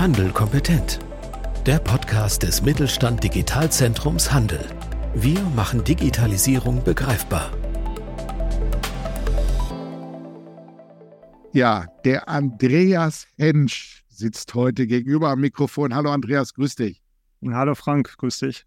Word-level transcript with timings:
Handel 0.00 0.32
kompetent. 0.32 0.98
Der 1.66 1.78
Podcast 1.78 2.42
des 2.42 2.62
Mittelstand 2.62 3.22
Digitalzentrums 3.22 4.32
Handel. 4.32 4.64
Wir 5.14 5.38
machen 5.54 5.84
Digitalisierung 5.84 6.82
begreifbar. 6.82 7.52
Ja, 11.52 11.84
der 12.06 12.30
Andreas 12.30 13.26
Hensch 13.36 14.02
sitzt 14.08 14.54
heute 14.54 14.86
gegenüber 14.86 15.28
am 15.28 15.42
Mikrofon. 15.42 15.94
Hallo 15.94 16.10
Andreas, 16.10 16.54
grüß 16.54 16.76
dich. 16.76 17.02
Hallo 17.44 17.74
Frank, 17.74 18.16
grüß 18.16 18.38
dich. 18.38 18.64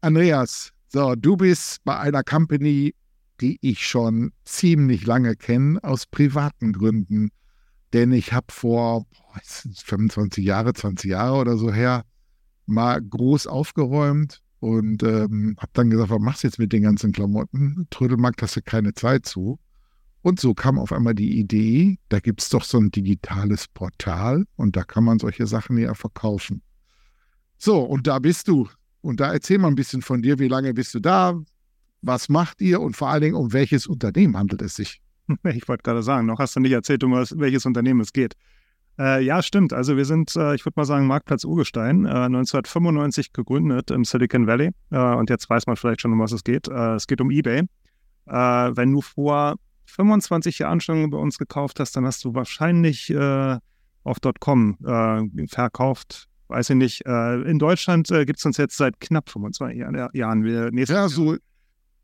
Andreas, 0.00 0.72
so, 0.86 1.16
du 1.16 1.36
bist 1.36 1.78
bei 1.82 1.98
einer 1.98 2.22
Company, 2.22 2.94
die 3.40 3.58
ich 3.62 3.84
schon 3.84 4.30
ziemlich 4.44 5.04
lange 5.06 5.34
kenne, 5.34 5.82
aus 5.82 6.06
privaten 6.06 6.72
Gründen. 6.72 7.32
Denn 7.92 8.12
ich 8.12 8.32
habe 8.32 8.46
vor 8.50 9.04
boah, 9.04 9.40
25 9.42 10.44
Jahre, 10.44 10.72
20 10.72 11.10
Jahre 11.10 11.38
oder 11.38 11.56
so 11.56 11.72
her 11.72 12.04
mal 12.66 13.00
groß 13.00 13.46
aufgeräumt 13.46 14.42
und 14.60 15.02
ähm, 15.02 15.56
habe 15.58 15.70
dann 15.72 15.90
gesagt, 15.90 16.10
was 16.10 16.20
machst 16.20 16.42
du 16.42 16.48
jetzt 16.48 16.58
mit 16.58 16.72
den 16.72 16.82
ganzen 16.82 17.12
Klamotten? 17.12 17.86
Trödelmarkt 17.90 18.42
hast 18.42 18.56
du 18.56 18.62
keine 18.62 18.92
Zeit 18.94 19.26
zu. 19.26 19.58
Und 20.20 20.40
so 20.40 20.52
kam 20.52 20.78
auf 20.78 20.92
einmal 20.92 21.14
die 21.14 21.38
Idee, 21.38 21.98
da 22.08 22.18
gibt 22.18 22.42
es 22.42 22.48
doch 22.48 22.64
so 22.64 22.78
ein 22.78 22.90
digitales 22.90 23.68
Portal 23.68 24.44
und 24.56 24.76
da 24.76 24.82
kann 24.82 25.04
man 25.04 25.18
solche 25.18 25.46
Sachen 25.46 25.78
ja 25.78 25.94
verkaufen. 25.94 26.62
So, 27.56 27.80
und 27.82 28.06
da 28.06 28.18
bist 28.18 28.48
du. 28.48 28.68
Und 29.00 29.20
da 29.20 29.32
erzähl 29.32 29.58
mal 29.58 29.68
ein 29.68 29.76
bisschen 29.76 30.02
von 30.02 30.22
dir, 30.22 30.38
wie 30.38 30.48
lange 30.48 30.74
bist 30.74 30.92
du 30.94 31.00
da, 31.00 31.40
was 32.02 32.28
macht 32.28 32.60
ihr 32.60 32.80
und 32.80 32.96
vor 32.96 33.08
allen 33.08 33.22
Dingen, 33.22 33.34
um 33.36 33.52
welches 33.52 33.86
Unternehmen 33.86 34.36
handelt 34.36 34.60
es 34.62 34.74
sich? 34.74 35.00
Ich 35.44 35.68
wollte 35.68 35.82
gerade 35.82 36.02
sagen, 36.02 36.26
noch 36.26 36.38
hast 36.38 36.56
du 36.56 36.60
nicht 36.60 36.72
erzählt, 36.72 37.04
um 37.04 37.12
welches 37.12 37.66
Unternehmen 37.66 38.00
es 38.00 38.12
geht. 38.12 38.34
Äh, 38.98 39.22
ja, 39.22 39.42
stimmt. 39.42 39.72
Also 39.72 39.96
wir 39.96 40.04
sind, 40.04 40.34
äh, 40.34 40.54
ich 40.54 40.64
würde 40.64 40.74
mal 40.76 40.84
sagen, 40.84 41.06
Marktplatz 41.06 41.44
Urgestein, 41.44 42.04
äh, 42.04 42.08
1995 42.08 43.32
gegründet 43.32 43.90
im 43.90 44.04
Silicon 44.04 44.46
Valley. 44.46 44.70
Äh, 44.90 44.98
und 44.98 45.30
jetzt 45.30 45.48
weiß 45.48 45.66
man 45.66 45.76
vielleicht 45.76 46.00
schon, 46.00 46.12
um 46.12 46.18
was 46.18 46.32
es 46.32 46.42
geht. 46.42 46.66
Äh, 46.68 46.94
es 46.94 47.06
geht 47.06 47.20
um 47.20 47.30
eBay. 47.30 47.62
Äh, 48.26 48.32
wenn 48.32 48.92
du 48.92 49.00
vor 49.00 49.54
25 49.86 50.58
Jahren 50.58 50.80
schon 50.80 51.08
bei 51.10 51.18
uns 51.18 51.38
gekauft 51.38 51.78
hast, 51.78 51.94
dann 51.96 52.04
hast 52.04 52.24
du 52.24 52.34
wahrscheinlich 52.34 53.14
auf 53.16 54.18
.com 54.38 54.76
verkauft. 55.48 56.26
Weiß 56.48 56.68
ich 56.68 56.76
nicht. 56.76 57.06
in 57.06 57.58
Deutschland 57.58 58.08
gibt 58.08 58.38
es 58.38 58.44
uns 58.44 58.58
jetzt 58.58 58.76
seit 58.76 59.00
knapp 59.00 59.30
25 59.30 59.78
Jahren. 59.78 60.44
Wir 60.44 60.70
ja, 60.72 61.08
so 61.08 61.36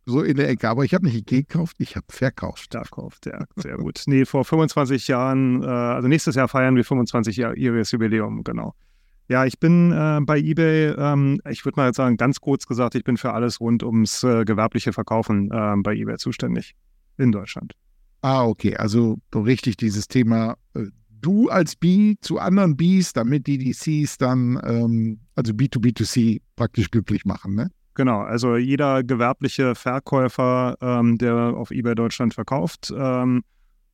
so 0.06 0.22
in 0.22 0.36
der 0.36 0.48
Ecke. 0.48 0.68
Aber 0.68 0.84
ich 0.84 0.94
habe 0.94 1.06
nicht 1.06 1.26
gekauft, 1.26 1.76
ich 1.78 1.96
habe 1.96 2.06
verkauft. 2.08 2.72
Verkauft, 2.72 3.26
ja, 3.26 3.44
sehr 3.56 3.76
gut. 3.76 4.02
Nee, 4.06 4.24
vor 4.24 4.44
25 4.44 5.08
Jahren, 5.08 5.62
äh, 5.62 5.66
also 5.66 6.08
nächstes 6.08 6.34
Jahr 6.34 6.48
feiern 6.48 6.76
wir 6.76 6.84
25 6.84 7.36
Jahre 7.36 7.56
ihres 7.56 7.90
Jubiläum, 7.90 8.44
genau. 8.44 8.74
Ja, 9.28 9.46
ich 9.46 9.58
bin 9.58 9.90
äh, 9.90 10.20
bei 10.22 10.38
eBay, 10.38 10.94
ähm, 10.98 11.40
ich 11.48 11.64
würde 11.64 11.80
mal 11.80 11.86
jetzt 11.86 11.96
sagen, 11.96 12.18
ganz 12.18 12.40
kurz 12.40 12.66
gesagt, 12.66 12.94
ich 12.94 13.04
bin 13.04 13.16
für 13.16 13.32
alles 13.32 13.58
rund 13.58 13.82
ums 13.82 14.22
äh, 14.22 14.44
gewerbliche 14.44 14.92
Verkaufen 14.92 15.50
ähm, 15.52 15.82
bei 15.82 15.94
eBay 15.94 16.18
zuständig 16.18 16.74
in 17.16 17.32
Deutschland. 17.32 17.72
Ah, 18.20 18.44
okay. 18.44 18.76
Also 18.76 19.18
so 19.32 19.40
richtig 19.40 19.78
dieses 19.78 20.08
Thema, 20.08 20.56
äh, 20.74 20.84
du 21.08 21.48
als 21.48 21.74
B 21.74 22.16
zu 22.20 22.38
anderen 22.38 22.76
Bs, 22.76 23.14
damit 23.14 23.46
die 23.46 23.58
DCs 23.58 24.18
dann, 24.18 24.60
ähm, 24.62 25.20
also 25.34 25.54
B2B2C 25.54 26.42
praktisch 26.54 26.90
glücklich 26.90 27.24
machen, 27.24 27.54
ne? 27.54 27.70
Genau, 27.94 28.20
also 28.20 28.56
jeder 28.56 29.04
gewerbliche 29.04 29.74
Verkäufer, 29.74 30.76
ähm, 30.80 31.16
der 31.18 31.34
auf 31.34 31.70
eBay 31.70 31.94
Deutschland 31.94 32.34
verkauft, 32.34 32.92
ähm, 32.96 33.42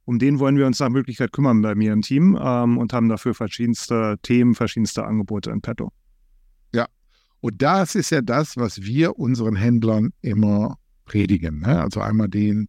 um 0.06 0.18
den 0.18 0.38
wollen 0.38 0.56
wir 0.56 0.66
uns 0.66 0.80
nach 0.80 0.88
Möglichkeit 0.88 1.32
kümmern 1.32 1.60
bei 1.60 1.74
mir 1.74 1.92
im 1.92 2.00
Team 2.00 2.36
ähm, 2.40 2.78
und 2.78 2.92
haben 2.92 3.08
dafür 3.08 3.34
verschiedenste 3.34 4.16
Themen, 4.22 4.54
verschiedenste 4.54 5.04
Angebote 5.04 5.50
in 5.50 5.60
petto. 5.60 5.92
Ja, 6.74 6.86
und 7.40 7.60
das 7.60 7.94
ist 7.94 8.10
ja 8.10 8.22
das, 8.22 8.56
was 8.56 8.82
wir 8.82 9.18
unseren 9.18 9.54
Händlern 9.54 10.12
immer 10.22 10.78
predigen. 11.04 11.60
Ne? 11.60 11.82
Also 11.82 12.00
einmal 12.00 12.28
den, 12.28 12.68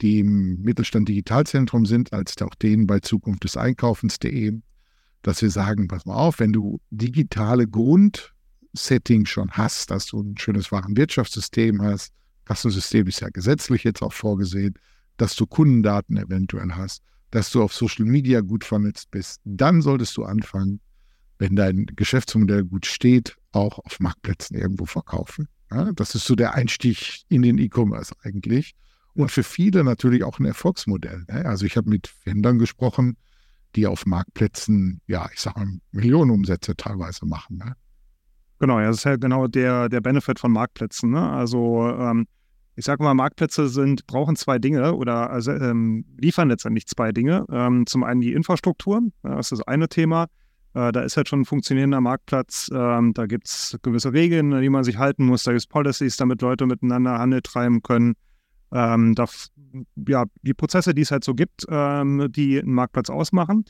die 0.00 0.20
im 0.20 0.62
Mittelstand 0.62 1.08
Digitalzentrum 1.08 1.86
sind, 1.86 2.12
als 2.12 2.40
auch 2.40 2.54
denen 2.54 2.86
bei 2.86 3.00
Zukunft 3.00 3.42
des 3.42 3.56
Einkaufens.de, 3.56 4.60
dass 5.22 5.42
wir 5.42 5.50
sagen, 5.50 5.88
pass 5.88 6.06
mal 6.06 6.14
auf, 6.14 6.38
wenn 6.38 6.52
du 6.52 6.80
digitale 6.90 7.66
Grund 7.66 8.32
Setting 8.74 9.26
schon 9.26 9.50
hast, 9.50 9.90
dass 9.90 10.06
du 10.06 10.20
ein 10.20 10.36
schönes 10.38 10.70
Warenwirtschaftssystem 10.70 11.82
hast. 11.82 12.12
Kassensystem 12.44 13.06
ist 13.06 13.20
ja 13.20 13.28
gesetzlich 13.28 13.84
jetzt 13.84 14.02
auch 14.02 14.12
vorgesehen, 14.12 14.74
dass 15.16 15.36
du 15.36 15.46
Kundendaten 15.46 16.16
eventuell 16.16 16.72
hast, 16.72 17.02
dass 17.30 17.50
du 17.50 17.62
auf 17.62 17.74
Social 17.74 18.06
Media 18.06 18.40
gut 18.40 18.64
vernetzt 18.64 19.10
bist. 19.10 19.40
Dann 19.44 19.82
solltest 19.82 20.16
du 20.16 20.24
anfangen, 20.24 20.80
wenn 21.38 21.56
dein 21.56 21.86
Geschäftsmodell 21.86 22.64
gut 22.64 22.86
steht, 22.86 23.36
auch 23.52 23.78
auf 23.80 24.00
Marktplätzen 24.00 24.56
irgendwo 24.56 24.86
verkaufen. 24.86 25.48
Ja, 25.70 25.92
das 25.92 26.14
ist 26.14 26.24
so 26.24 26.34
der 26.34 26.54
Einstieg 26.54 27.22
in 27.28 27.42
den 27.42 27.58
E-Commerce 27.58 28.14
eigentlich. 28.22 28.74
Und 29.14 29.30
für 29.30 29.42
viele 29.42 29.84
natürlich 29.84 30.24
auch 30.24 30.38
ein 30.38 30.46
Erfolgsmodell. 30.46 31.24
Ne? 31.28 31.44
Also 31.44 31.66
ich 31.66 31.76
habe 31.76 31.90
mit 31.90 32.14
Händlern 32.24 32.58
gesprochen, 32.58 33.16
die 33.74 33.86
auf 33.86 34.06
Marktplätzen, 34.06 35.00
ja, 35.06 35.28
ich 35.32 35.40
sage 35.40 35.60
mal, 35.60 35.78
Millionenumsätze 35.92 36.76
teilweise 36.76 37.26
machen. 37.26 37.58
Ne? 37.58 37.74
Genau, 38.58 38.80
ja, 38.80 38.88
das 38.88 38.98
ist 38.98 39.04
ja 39.04 39.16
genau 39.16 39.46
der, 39.46 39.88
der 39.88 40.00
Benefit 40.00 40.38
von 40.38 40.52
Marktplätzen. 40.52 41.10
Ne? 41.10 41.30
Also 41.30 41.88
ähm, 41.88 42.26
ich 42.74 42.84
sage 42.84 43.02
mal, 43.02 43.14
Marktplätze 43.14 43.68
sind, 43.68 44.06
brauchen 44.06 44.36
zwei 44.36 44.58
Dinge 44.58 44.94
oder 44.94 45.30
also, 45.30 45.50
ähm, 45.52 46.04
liefern 46.16 46.48
letztendlich 46.48 46.86
zwei 46.86 47.10
Dinge. 47.10 47.44
Ähm, 47.50 47.86
zum 47.86 48.04
einen 48.04 48.20
die 48.20 48.32
Infrastruktur, 48.32 49.02
ja, 49.24 49.36
das 49.36 49.50
ist 49.50 49.60
das 49.60 49.68
eine 49.68 49.88
Thema. 49.88 50.26
Äh, 50.74 50.92
da 50.92 51.00
ist 51.00 51.16
halt 51.16 51.28
schon 51.28 51.40
ein 51.40 51.44
funktionierender 51.44 52.00
Marktplatz. 52.00 52.70
Ähm, 52.72 53.14
da 53.14 53.26
gibt 53.26 53.48
es 53.48 53.76
gewisse 53.82 54.12
Regeln, 54.12 54.52
an 54.52 54.62
die 54.62 54.68
man 54.68 54.84
sich 54.84 54.98
halten 54.98 55.24
muss. 55.24 55.42
Da 55.42 55.52
gibt 55.52 55.62
es 55.62 55.66
Policies, 55.66 56.16
damit 56.16 56.40
Leute 56.40 56.66
miteinander 56.66 57.18
Handel 57.18 57.42
treiben 57.42 57.82
können. 57.82 58.14
Ähm, 58.70 59.14
da, 59.14 59.26
ja, 60.06 60.26
die 60.42 60.54
Prozesse, 60.54 60.94
die 60.94 61.02
es 61.02 61.10
halt 61.10 61.24
so 61.24 61.34
gibt, 61.34 61.64
ähm, 61.68 62.28
die 62.30 62.60
einen 62.60 62.74
Marktplatz 62.74 63.10
ausmachen. 63.10 63.64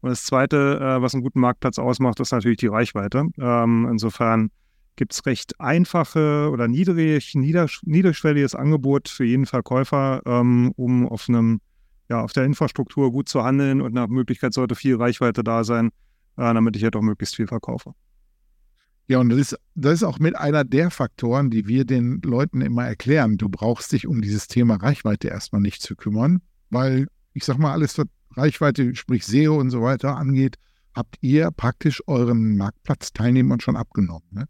Und 0.00 0.10
das 0.10 0.24
Zweite, 0.24 0.78
äh, 0.80 1.02
was 1.02 1.14
einen 1.14 1.22
guten 1.22 1.40
Marktplatz 1.40 1.78
ausmacht, 1.78 2.20
ist 2.20 2.32
natürlich 2.32 2.58
die 2.58 2.68
Reichweite. 2.68 3.26
Ähm, 3.38 3.88
insofern 3.90 4.50
gibt 4.96 5.12
es 5.12 5.26
recht 5.26 5.60
einfache 5.60 6.50
oder 6.52 6.68
niedrig, 6.68 7.34
nieder, 7.34 7.68
niederschwelliges 7.82 8.54
Angebot 8.54 9.08
für 9.08 9.24
jeden 9.24 9.46
Verkäufer, 9.46 10.22
ähm, 10.26 10.72
um 10.76 11.08
auf 11.08 11.28
einem, 11.28 11.60
ja, 12.08 12.20
auf 12.20 12.32
der 12.32 12.44
Infrastruktur 12.44 13.10
gut 13.12 13.28
zu 13.28 13.42
handeln 13.44 13.80
und 13.80 13.94
nach 13.94 14.08
Möglichkeit 14.08 14.52
sollte 14.52 14.74
viel 14.74 14.96
Reichweite 14.96 15.42
da 15.42 15.64
sein, 15.64 15.88
äh, 16.36 16.52
damit 16.52 16.76
ich 16.76 16.84
halt 16.84 16.96
auch 16.96 17.02
möglichst 17.02 17.36
viel 17.36 17.46
verkaufe. 17.46 17.92
Ja, 19.06 19.20
und 19.20 19.30
das 19.30 19.38
ist, 19.38 19.58
das 19.74 19.94
ist 19.94 20.02
auch 20.02 20.18
mit 20.18 20.36
einer 20.36 20.64
der 20.64 20.90
Faktoren, 20.90 21.48
die 21.48 21.66
wir 21.66 21.86
den 21.86 22.20
Leuten 22.22 22.60
immer 22.60 22.86
erklären. 22.86 23.38
Du 23.38 23.48
brauchst 23.48 23.92
dich 23.92 24.06
um 24.06 24.20
dieses 24.20 24.48
Thema 24.48 24.74
Reichweite 24.76 25.28
erstmal 25.28 25.62
nicht 25.62 25.80
zu 25.80 25.96
kümmern, 25.96 26.42
weil 26.68 27.06
ich 27.32 27.44
sag 27.44 27.56
mal, 27.58 27.72
alles 27.72 27.96
wird 27.96 28.10
Reichweite, 28.36 28.94
sprich 28.94 29.26
SEO 29.26 29.58
und 29.58 29.70
so 29.70 29.82
weiter 29.82 30.16
angeht, 30.16 30.56
habt 30.94 31.16
ihr 31.20 31.50
praktisch 31.50 32.02
euren 32.06 32.56
Marktplatzteilnehmern 32.56 33.60
schon 33.60 33.76
abgenommen. 33.76 34.26
Ne? 34.30 34.46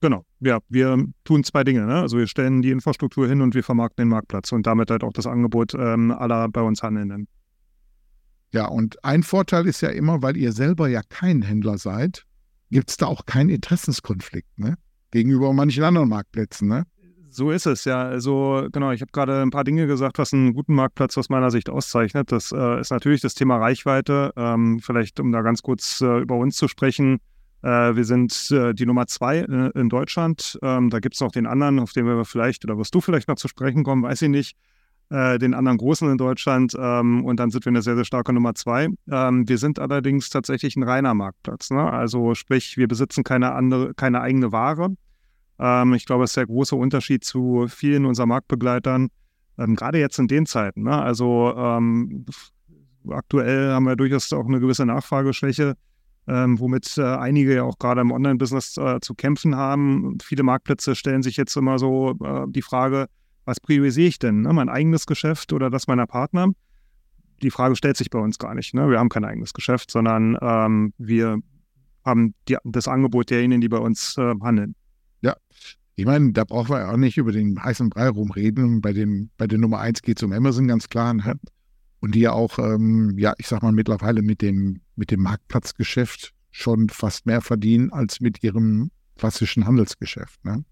Genau, 0.00 0.24
ja, 0.40 0.60
wir 0.68 1.04
tun 1.24 1.44
zwei 1.44 1.62
Dinge. 1.64 1.84
Ne? 1.86 2.00
Also 2.00 2.16
wir 2.16 2.26
stellen 2.26 2.62
die 2.62 2.70
Infrastruktur 2.70 3.28
hin 3.28 3.42
und 3.42 3.54
wir 3.54 3.62
vermarkten 3.62 4.04
den 4.04 4.08
Marktplatz 4.08 4.50
und 4.52 4.66
damit 4.66 4.90
halt 4.90 5.04
auch 5.04 5.12
das 5.12 5.26
Angebot 5.26 5.74
ähm, 5.74 6.10
aller 6.10 6.48
bei 6.48 6.62
uns 6.62 6.82
Handelnden. 6.82 7.28
Ja, 8.52 8.66
und 8.66 9.04
ein 9.04 9.22
Vorteil 9.22 9.66
ist 9.66 9.80
ja 9.80 9.90
immer, 9.90 10.22
weil 10.22 10.36
ihr 10.36 10.52
selber 10.52 10.88
ja 10.88 11.02
kein 11.08 11.42
Händler 11.42 11.78
seid, 11.78 12.24
gibt 12.70 12.90
es 12.90 12.96
da 12.96 13.06
auch 13.06 13.26
keinen 13.26 13.50
Interessenskonflikt 13.50 14.58
ne? 14.58 14.76
gegenüber 15.10 15.52
manchen 15.52 15.84
anderen 15.84 16.08
Marktplätzen. 16.08 16.68
Ne? 16.68 16.84
So 17.32 17.52
ist 17.52 17.66
es, 17.66 17.84
ja. 17.84 18.02
Also 18.02 18.66
genau, 18.72 18.90
ich 18.90 19.00
habe 19.02 19.12
gerade 19.12 19.40
ein 19.40 19.50
paar 19.50 19.62
Dinge 19.62 19.86
gesagt, 19.86 20.18
was 20.18 20.32
einen 20.32 20.52
guten 20.52 20.74
Marktplatz 20.74 21.16
aus 21.16 21.28
meiner 21.28 21.50
Sicht 21.50 21.70
auszeichnet. 21.70 22.32
Das 22.32 22.50
äh, 22.50 22.80
ist 22.80 22.90
natürlich 22.90 23.20
das 23.20 23.34
Thema 23.34 23.58
Reichweite. 23.58 24.32
Ähm, 24.36 24.80
vielleicht, 24.80 25.20
um 25.20 25.30
da 25.30 25.42
ganz 25.42 25.62
kurz 25.62 26.00
äh, 26.00 26.18
über 26.20 26.36
uns 26.36 26.56
zu 26.56 26.66
sprechen. 26.66 27.20
Äh, 27.62 27.94
wir 27.94 28.04
sind 28.04 28.50
äh, 28.50 28.74
die 28.74 28.84
Nummer 28.84 29.06
zwei 29.06 29.38
äh, 29.38 29.70
in 29.78 29.88
Deutschland. 29.88 30.58
Ähm, 30.62 30.90
da 30.90 30.98
gibt 30.98 31.14
es 31.14 31.20
noch 31.20 31.30
den 31.30 31.46
anderen, 31.46 31.78
auf 31.78 31.92
den 31.92 32.04
wir 32.06 32.24
vielleicht, 32.24 32.64
oder 32.64 32.78
wirst 32.78 32.94
du 32.94 33.00
vielleicht 33.00 33.28
noch 33.28 33.36
zu 33.36 33.46
sprechen 33.46 33.84
kommen, 33.84 34.02
weiß 34.02 34.22
ich 34.22 34.28
nicht. 34.28 34.56
Äh, 35.10 35.38
den 35.38 35.54
anderen 35.54 35.78
Großen 35.78 36.10
in 36.10 36.18
Deutschland. 36.18 36.74
Ähm, 36.78 37.24
und 37.24 37.38
dann 37.38 37.50
sind 37.50 37.64
wir 37.64 37.70
eine 37.70 37.82
sehr, 37.82 37.96
sehr 37.96 38.04
starke 38.04 38.32
Nummer 38.32 38.54
zwei. 38.54 38.88
Ähm, 39.10 39.48
wir 39.48 39.58
sind 39.58 39.78
allerdings 39.78 40.30
tatsächlich 40.30 40.76
ein 40.76 40.82
reiner 40.82 41.14
Marktplatz. 41.14 41.70
Ne? 41.70 41.82
Also 41.82 42.34
sprich, 42.34 42.76
wir 42.76 42.88
besitzen 42.88 43.22
keine 43.22 43.52
andere, 43.52 43.94
keine 43.94 44.20
eigene 44.20 44.52
Ware. 44.52 44.94
Ähm, 45.60 45.94
ich 45.94 46.06
glaube, 46.06 46.24
es 46.24 46.30
ist 46.30 46.36
der 46.36 46.46
große 46.46 46.74
Unterschied 46.74 47.22
zu 47.22 47.66
vielen 47.68 48.06
unserer 48.06 48.26
Marktbegleitern, 48.26 49.08
ähm, 49.58 49.76
gerade 49.76 49.98
jetzt 49.98 50.18
in 50.18 50.26
den 50.26 50.46
Zeiten. 50.46 50.84
Ne? 50.84 51.00
Also 51.00 51.54
ähm, 51.56 52.24
aktuell 53.08 53.70
haben 53.70 53.84
wir 53.84 53.96
durchaus 53.96 54.32
auch 54.32 54.46
eine 54.46 54.58
gewisse 54.58 54.86
Nachfrageschwäche, 54.86 55.74
ähm, 56.26 56.58
womit 56.58 56.96
äh, 56.96 57.02
einige 57.02 57.54
ja 57.54 57.62
auch 57.64 57.78
gerade 57.78 58.00
im 58.00 58.10
Online-Business 58.10 58.78
äh, 58.78 59.00
zu 59.00 59.14
kämpfen 59.14 59.54
haben. 59.54 60.16
Viele 60.22 60.42
Marktplätze 60.42 60.94
stellen 60.94 61.22
sich 61.22 61.36
jetzt 61.36 61.54
immer 61.56 61.78
so 61.78 62.16
äh, 62.24 62.46
die 62.48 62.62
Frage, 62.62 63.06
was 63.44 63.60
priorisiere 63.60 64.08
ich 64.08 64.18
denn? 64.18 64.42
Ne? 64.42 64.52
Mein 64.52 64.68
eigenes 64.68 65.06
Geschäft 65.06 65.52
oder 65.52 65.68
das 65.70 65.86
meiner 65.86 66.06
Partner? 66.06 66.48
Die 67.42 67.50
Frage 67.50 67.76
stellt 67.76 67.96
sich 67.96 68.10
bei 68.10 68.18
uns 68.18 68.38
gar 68.38 68.54
nicht. 68.54 68.74
Ne? 68.74 68.88
Wir 68.88 68.98
haben 68.98 69.08
kein 69.08 69.24
eigenes 69.24 69.52
Geschäft, 69.52 69.90
sondern 69.90 70.38
ähm, 70.40 70.92
wir 70.98 71.38
haben 72.04 72.34
die, 72.48 72.56
das 72.64 72.88
Angebot 72.88 73.30
derjenigen, 73.30 73.60
die 73.60 73.68
bei 73.68 73.78
uns 73.78 74.16
äh, 74.18 74.34
handeln. 74.42 74.74
Ja, 75.20 75.36
ich 75.96 76.06
meine, 76.06 76.32
da 76.32 76.44
brauchen 76.44 76.70
wir 76.70 76.90
auch 76.90 76.96
nicht 76.96 77.18
über 77.18 77.32
den 77.32 77.62
heißen 77.62 77.90
Brei 77.90 78.08
rumreden. 78.08 78.80
Bei, 78.80 78.92
dem, 78.92 79.30
bei 79.36 79.46
der 79.46 79.58
Nummer 79.58 79.80
1 79.80 80.02
geht 80.02 80.18
es 80.18 80.22
um 80.22 80.32
Amazon 80.32 80.66
ganz 80.66 80.88
klar. 80.88 81.12
Ne? 81.12 81.38
Und 82.00 82.14
die 82.14 82.20
ja 82.20 82.32
auch, 82.32 82.58
ähm, 82.58 83.18
ja, 83.18 83.34
ich 83.38 83.46
sag 83.46 83.62
mal, 83.62 83.72
mittlerweile 83.72 84.22
mit 84.22 84.40
dem, 84.40 84.80
mit 84.96 85.10
dem 85.10 85.20
Marktplatzgeschäft 85.20 86.32
schon 86.50 86.88
fast 86.88 87.26
mehr 87.26 87.40
verdienen 87.42 87.92
als 87.92 88.20
mit 88.20 88.42
ihrem 88.42 88.90
klassischen 89.16 89.66
Handelsgeschäft. 89.66 90.42
Ne? 90.44 90.64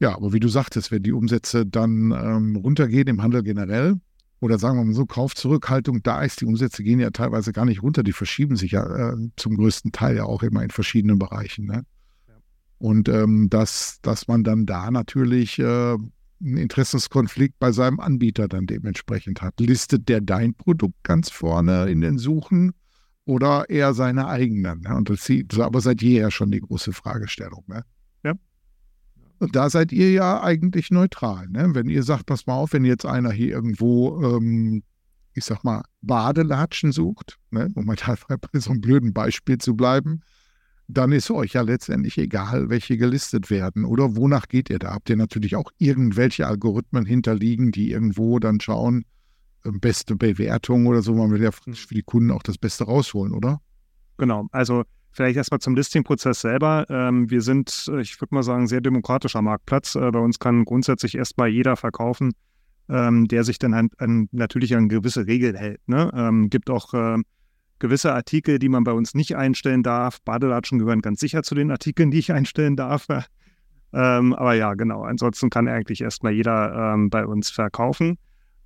Ja, 0.00 0.16
aber 0.16 0.32
wie 0.32 0.40
du 0.40 0.48
sagtest, 0.48 0.90
wenn 0.90 1.02
die 1.02 1.12
Umsätze 1.12 1.64
dann 1.64 2.10
ähm, 2.10 2.56
runtergehen 2.56 3.06
im 3.06 3.22
Handel 3.22 3.42
generell, 3.42 4.00
oder 4.40 4.58
sagen 4.58 4.76
wir 4.76 4.84
mal 4.84 4.92
so, 4.92 5.06
Kaufzurückhaltung 5.06 6.02
da 6.02 6.22
ist, 6.22 6.40
die 6.40 6.46
Umsätze 6.46 6.82
gehen 6.82 7.00
ja 7.00 7.10
teilweise 7.10 7.52
gar 7.52 7.64
nicht 7.64 7.82
runter, 7.82 8.02
die 8.02 8.12
verschieben 8.12 8.56
sich 8.56 8.72
ja 8.72 9.12
äh, 9.12 9.16
zum 9.36 9.56
größten 9.56 9.92
Teil 9.92 10.16
ja 10.16 10.24
auch 10.24 10.42
immer 10.42 10.62
in 10.62 10.70
verschiedenen 10.70 11.18
Bereichen. 11.18 11.66
Ne? 11.66 11.86
Und 12.78 13.08
ähm, 13.08 13.48
dass, 13.50 13.98
dass 14.02 14.28
man 14.28 14.44
dann 14.44 14.66
da 14.66 14.90
natürlich 14.90 15.58
äh, 15.58 15.96
einen 16.44 16.56
Interessenskonflikt 16.56 17.58
bei 17.58 17.72
seinem 17.72 18.00
Anbieter 18.00 18.48
dann 18.48 18.66
dementsprechend 18.66 19.42
hat. 19.42 19.58
Listet 19.60 20.08
der 20.08 20.20
dein 20.20 20.54
Produkt 20.54 21.02
ganz 21.02 21.30
vorne 21.30 21.86
in 21.86 22.00
den 22.00 22.18
Suchen 22.18 22.72
oder 23.24 23.70
eher 23.70 23.94
seine 23.94 24.26
eigenen? 24.26 24.80
Ne? 24.82 24.94
Und 24.94 25.10
das 25.10 25.28
ist 25.28 25.58
aber 25.58 25.80
seit 25.80 26.02
jeher 26.02 26.30
schon 26.30 26.50
die 26.50 26.60
große 26.60 26.92
Fragestellung. 26.92 27.64
Ne? 27.66 27.84
Ja. 28.24 28.34
Und 29.38 29.56
da 29.56 29.70
seid 29.70 29.92
ihr 29.92 30.10
ja 30.12 30.42
eigentlich 30.42 30.90
neutral. 30.90 31.48
Ne? 31.48 31.70
Wenn 31.74 31.88
ihr 31.88 32.02
sagt, 32.02 32.26
pass 32.26 32.46
mal 32.46 32.54
auf, 32.54 32.72
wenn 32.72 32.84
jetzt 32.84 33.06
einer 33.06 33.32
hier 33.32 33.50
irgendwo, 33.50 34.22
ähm, 34.22 34.82
ich 35.32 35.44
sag 35.44 35.64
mal, 35.64 35.82
Badelatschen 36.02 36.92
sucht, 36.92 37.38
ne? 37.50 37.70
um 37.74 37.86
mal 37.86 37.96
bei 38.28 38.60
so 38.60 38.70
einem 38.70 38.80
blöden 38.80 39.12
Beispiel 39.12 39.58
zu 39.58 39.74
bleiben, 39.74 40.20
dann 40.88 41.12
ist 41.12 41.30
euch 41.30 41.54
ja 41.54 41.62
letztendlich 41.62 42.18
egal, 42.18 42.68
welche 42.68 42.96
gelistet 42.96 43.50
werden. 43.50 43.84
Oder 43.84 44.16
wonach 44.16 44.48
geht 44.48 44.68
ihr 44.70 44.78
da? 44.78 44.92
Habt 44.92 45.08
ihr 45.08 45.16
natürlich 45.16 45.56
auch 45.56 45.70
irgendwelche 45.78 46.46
Algorithmen 46.46 47.06
hinterliegen, 47.06 47.72
die 47.72 47.90
irgendwo 47.90 48.38
dann 48.38 48.60
schauen, 48.60 49.04
ähm, 49.64 49.80
beste 49.80 50.14
Bewertung 50.16 50.86
oder 50.86 51.02
so. 51.02 51.14
Man 51.14 51.30
will 51.30 51.42
ja 51.42 51.50
hm. 51.64 51.74
für 51.74 51.94
die 51.94 52.02
Kunden 52.02 52.30
auch 52.30 52.42
das 52.42 52.58
Beste 52.58 52.84
rausholen, 52.84 53.32
oder? 53.32 53.60
Genau. 54.18 54.46
Also 54.52 54.84
vielleicht 55.12 55.36
erstmal 55.36 55.60
zum 55.60 55.74
Listing-Prozess 55.74 56.42
selber. 56.42 56.86
Ähm, 56.90 57.30
wir 57.30 57.40
sind, 57.40 57.90
ich 58.00 58.20
würde 58.20 58.34
mal 58.34 58.42
sagen, 58.42 58.66
sehr 58.66 58.80
demokratischer 58.80 59.42
Marktplatz. 59.42 59.94
Äh, 59.94 60.10
bei 60.10 60.18
uns 60.18 60.38
kann 60.38 60.64
grundsätzlich 60.64 61.14
erstmal 61.14 61.48
jeder 61.48 61.76
verkaufen, 61.76 62.32
ähm, 62.90 63.26
der 63.26 63.44
sich 63.44 63.58
dann 63.58 63.72
an, 63.72 63.88
an, 63.96 64.28
natürlich 64.32 64.76
an 64.76 64.88
gewisse 64.88 65.26
Regeln 65.26 65.56
hält. 65.56 65.80
Ne? 65.88 66.48
Gibt 66.50 66.68
auch 66.68 66.92
äh, 66.92 67.16
gewisse 67.78 68.14
Artikel, 68.14 68.58
die 68.58 68.68
man 68.68 68.84
bei 68.84 68.92
uns 68.92 69.14
nicht 69.14 69.36
einstellen 69.36 69.82
darf. 69.82 70.20
Badelatschen 70.22 70.78
gehören 70.78 71.02
ganz 71.02 71.20
sicher 71.20 71.42
zu 71.42 71.54
den 71.54 71.70
Artikeln, 71.70 72.10
die 72.10 72.18
ich 72.18 72.32
einstellen 72.32 72.76
darf. 72.76 73.06
ähm, 73.92 74.32
aber 74.34 74.54
ja, 74.54 74.74
genau. 74.74 75.02
Ansonsten 75.02 75.50
kann 75.50 75.68
eigentlich 75.68 76.00
erstmal 76.00 76.32
jeder 76.32 76.94
ähm, 76.94 77.10
bei 77.10 77.26
uns 77.26 77.50
verkaufen. 77.50 78.18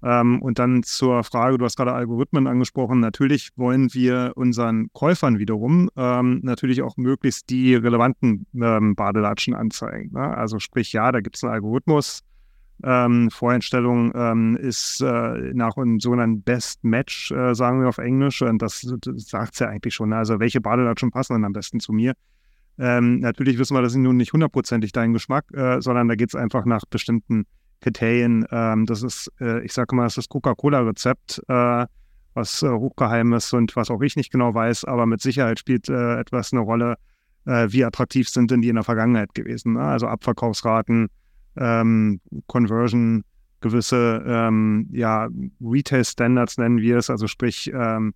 Ähm, 0.03 0.41
und 0.43 0.59
dann 0.59 0.83
zur 0.85 1.25
Frage, 1.25 1.59
du 1.59 1.65
hast 1.65 1.77
gerade 1.77 1.93
Algorithmen 1.93 2.47
angesprochen. 2.47 3.01
Natürlich 3.01 3.51
wollen 3.57 3.93
wir 3.93 4.33
unseren 4.37 4.93
Käufern 4.93 5.39
wiederum 5.39 5.91
ähm, 5.97 6.41
natürlich 6.43 6.83
auch 6.83 6.97
möglichst 6.97 7.51
die 7.51 7.75
relevanten 7.75 8.47
ähm, 8.55 8.95
Badelatschen 8.95 9.55
anzeigen. 9.55 10.13
Ne? 10.13 10.37
Also 10.37 10.59
sprich, 10.61 10.93
ja, 10.93 11.11
da 11.11 11.21
gibt 11.21 11.37
es 11.37 11.45
einen 11.45 11.55
Algorithmus. 11.55 12.23
Ähm, 12.85 13.31
Voreinstellung 13.31 14.13
ähm, 14.15 14.57
ist 14.57 15.01
äh, 15.01 15.53
nach 15.53 15.77
einem 15.77 15.99
sogenannten 15.99 16.43
Best 16.43 16.85
Match, 16.85 17.33
äh, 17.33 17.55
sagen 17.55 17.81
wir 17.81 17.89
auf 17.89 17.99
Englisch. 17.99 18.43
Und 18.43 18.63
das, 18.63 18.83
das 19.01 19.29
sagt 19.29 19.55
es 19.55 19.59
ja 19.61 19.69
eigentlich 19.69 19.95
schon. 19.95 20.13
Also 20.13 20.39
welche 20.39 20.61
Badelatschen 20.61 21.11
passen 21.11 21.35
dann 21.35 21.45
am 21.45 21.53
besten 21.53 21.81
zu 21.81 21.93
mir? 21.93 22.15
Ähm, 22.79 23.19
natürlich 23.21 23.59
wissen 23.59 23.75
wir, 23.75 23.83
das 23.83 23.93
ist 23.93 23.99
nun 23.99 24.17
nicht 24.17 24.33
hundertprozentig 24.33 24.93
dein 24.93 25.13
Geschmack, 25.13 25.45
äh, 25.53 25.81
sondern 25.81 26.07
da 26.07 26.15
geht 26.15 26.29
es 26.29 26.37
einfach 26.37 26.65
nach 26.65 26.85
bestimmten 26.89 27.45
Kriterien. 27.81 28.47
Ähm, 28.51 28.87
das 28.87 29.03
ist, 29.03 29.33
äh, 29.41 29.65
ich 29.65 29.73
sage 29.73 29.97
mal, 29.97 30.05
das 30.05 30.17
ist 30.17 30.29
Coca-Cola-Rezept, 30.29 31.43
äh, 31.49 31.87
was 32.35 32.63
äh, 32.63 32.71
hochgeheim 32.71 33.33
ist 33.33 33.53
und 33.53 33.75
was 33.75 33.91
auch 33.91 34.01
ich 34.03 34.15
nicht 34.15 34.31
genau 34.31 34.55
weiß, 34.55 34.85
aber 34.85 35.07
mit 35.07 35.21
Sicherheit 35.21 35.59
spielt 35.59 35.89
äh, 35.89 36.21
etwas 36.21 36.53
eine 36.53 36.61
Rolle, 36.61 36.97
äh, 37.47 37.67
wie 37.71 37.85
attraktiv 37.85 38.29
sind 38.29 38.53
denn 38.53 38.63
die 38.63 38.69
in 38.69 38.77
der 38.77 38.85
Vergangenheit 38.85 39.35
gewesen. 39.35 39.75
Ne? 39.75 39.81
Also 39.81 40.07
Abverkaufsraten, 40.07 41.09
ähm, 41.59 42.21
Conversion, 42.47 43.25
gewisse 43.61 44.23
ähm, 44.27 44.89
ja, 44.93 45.29
Retail-Standards 45.61 46.59
nennen 46.59 46.79
wir 46.79 46.99
es, 46.99 47.11
also 47.11 47.27
sprich 47.27 47.71
ähm, 47.75 48.15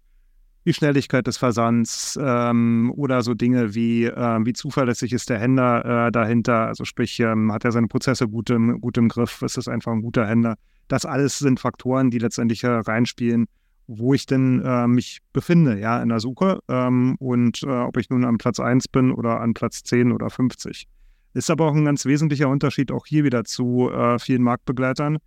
die 0.64 0.72
Schnelligkeit 0.72 1.26
des 1.26 1.38
Versands 1.38 2.18
ähm, 2.22 2.92
oder 2.96 3.22
so 3.22 3.34
Dinge 3.34 3.74
wie, 3.74 4.04
äh, 4.04 4.38
wie 4.44 4.52
zuverlässig 4.52 5.12
ist 5.12 5.28
der 5.30 5.40
Händler 5.40 6.06
äh, 6.06 6.12
dahinter, 6.12 6.68
also 6.68 6.84
sprich, 6.84 7.18
ähm, 7.20 7.52
hat 7.52 7.64
er 7.64 7.72
seine 7.72 7.88
Prozesse 7.88 8.28
gut 8.28 8.50
im, 8.50 8.80
gut 8.80 8.96
im 8.96 9.08
Griff, 9.08 9.42
ist 9.42 9.58
es 9.58 9.68
einfach 9.68 9.92
ein 9.92 10.02
guter 10.02 10.26
Händler. 10.26 10.54
Das 10.88 11.04
alles 11.04 11.38
sind 11.38 11.58
Faktoren, 11.58 12.10
die 12.10 12.18
letztendlich 12.18 12.62
äh, 12.62 12.68
reinspielen, 12.68 13.46
wo 13.88 14.14
ich 14.14 14.26
denn 14.26 14.62
äh, 14.64 14.86
mich 14.86 15.18
befinde, 15.32 15.78
ja, 15.78 16.00
in 16.00 16.10
der 16.10 16.20
Suche 16.20 16.60
ähm, 16.68 17.16
und 17.18 17.62
äh, 17.64 17.66
ob 17.66 17.96
ich 17.96 18.10
nun 18.10 18.24
am 18.24 18.38
Platz 18.38 18.60
1 18.60 18.88
bin 18.88 19.10
oder 19.10 19.40
an 19.40 19.54
Platz 19.54 19.82
10 19.82 20.12
oder 20.12 20.30
50. 20.30 20.86
Ist 21.34 21.50
aber 21.50 21.66
auch 21.66 21.74
ein 21.74 21.84
ganz 21.84 22.04
wesentlicher 22.04 22.48
Unterschied 22.48 22.92
auch 22.92 23.06
hier 23.06 23.24
wieder 23.24 23.44
zu 23.44 23.90
äh, 23.90 24.18
vielen 24.18 24.42
Marktbegleitern. 24.42 25.18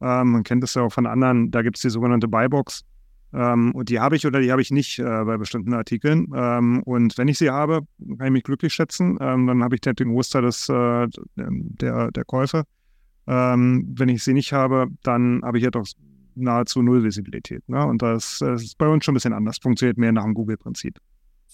Ähm, 0.00 0.30
man 0.30 0.42
kennt 0.44 0.62
es 0.62 0.74
ja 0.74 0.82
auch 0.82 0.92
von 0.92 1.06
anderen, 1.06 1.50
da 1.50 1.62
gibt 1.62 1.76
es 1.76 1.82
die 1.82 1.90
sogenannte 1.90 2.28
Buybox 2.28 2.84
ähm, 3.32 3.72
und 3.72 3.88
die 3.90 4.00
habe 4.00 4.16
ich 4.16 4.26
oder 4.26 4.40
die 4.40 4.50
habe 4.50 4.62
ich 4.62 4.70
nicht 4.70 4.98
äh, 4.98 5.02
bei 5.02 5.36
bestimmten 5.36 5.74
Artikeln. 5.74 6.28
Ähm, 6.34 6.82
und 6.84 7.18
wenn 7.18 7.28
ich 7.28 7.38
sie 7.38 7.50
habe, 7.50 7.80
kann 8.16 8.28
ich 8.28 8.32
mich 8.32 8.44
glücklich 8.44 8.72
schätzen. 8.72 9.18
Ähm, 9.20 9.46
dann 9.46 9.62
habe 9.62 9.74
ich 9.74 9.80
den 9.80 9.94
Großteil 9.94 10.42
des, 10.42 10.68
äh, 10.68 11.06
der, 11.36 12.10
der 12.10 12.24
Käufe. 12.24 12.64
Ähm, 13.26 13.94
wenn 13.96 14.08
ich 14.08 14.24
sie 14.24 14.32
nicht 14.32 14.52
habe, 14.52 14.86
dann 15.02 15.42
habe 15.44 15.58
ich 15.58 15.64
ja 15.64 15.70
doch 15.70 15.86
nahezu 16.34 16.80
null 16.82 17.04
Visibilität. 17.04 17.68
Ne? 17.68 17.84
Und 17.84 18.00
das, 18.00 18.38
das, 18.38 18.62
ist 18.62 18.78
bei 18.78 18.88
uns 18.88 19.04
schon 19.04 19.12
ein 19.12 19.16
bisschen 19.16 19.34
anders. 19.34 19.58
Funktioniert 19.60 19.98
mehr 19.98 20.12
nach 20.12 20.24
dem 20.24 20.34
Google-Prinzip. 20.34 20.98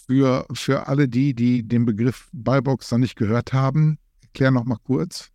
Für, 0.06 0.47
für 0.53 0.87
alle 0.87 1.09
die, 1.09 1.35
die 1.35 1.67
den 1.67 1.87
Begriff 1.87 2.29
Buybox 2.33 2.91
noch 2.91 2.99
nicht 2.99 3.17
gehört 3.17 3.53
haben, 3.53 3.99
erklär 4.23 4.51
noch 4.51 4.65
mal 4.65 4.79
kurz. 4.85 5.31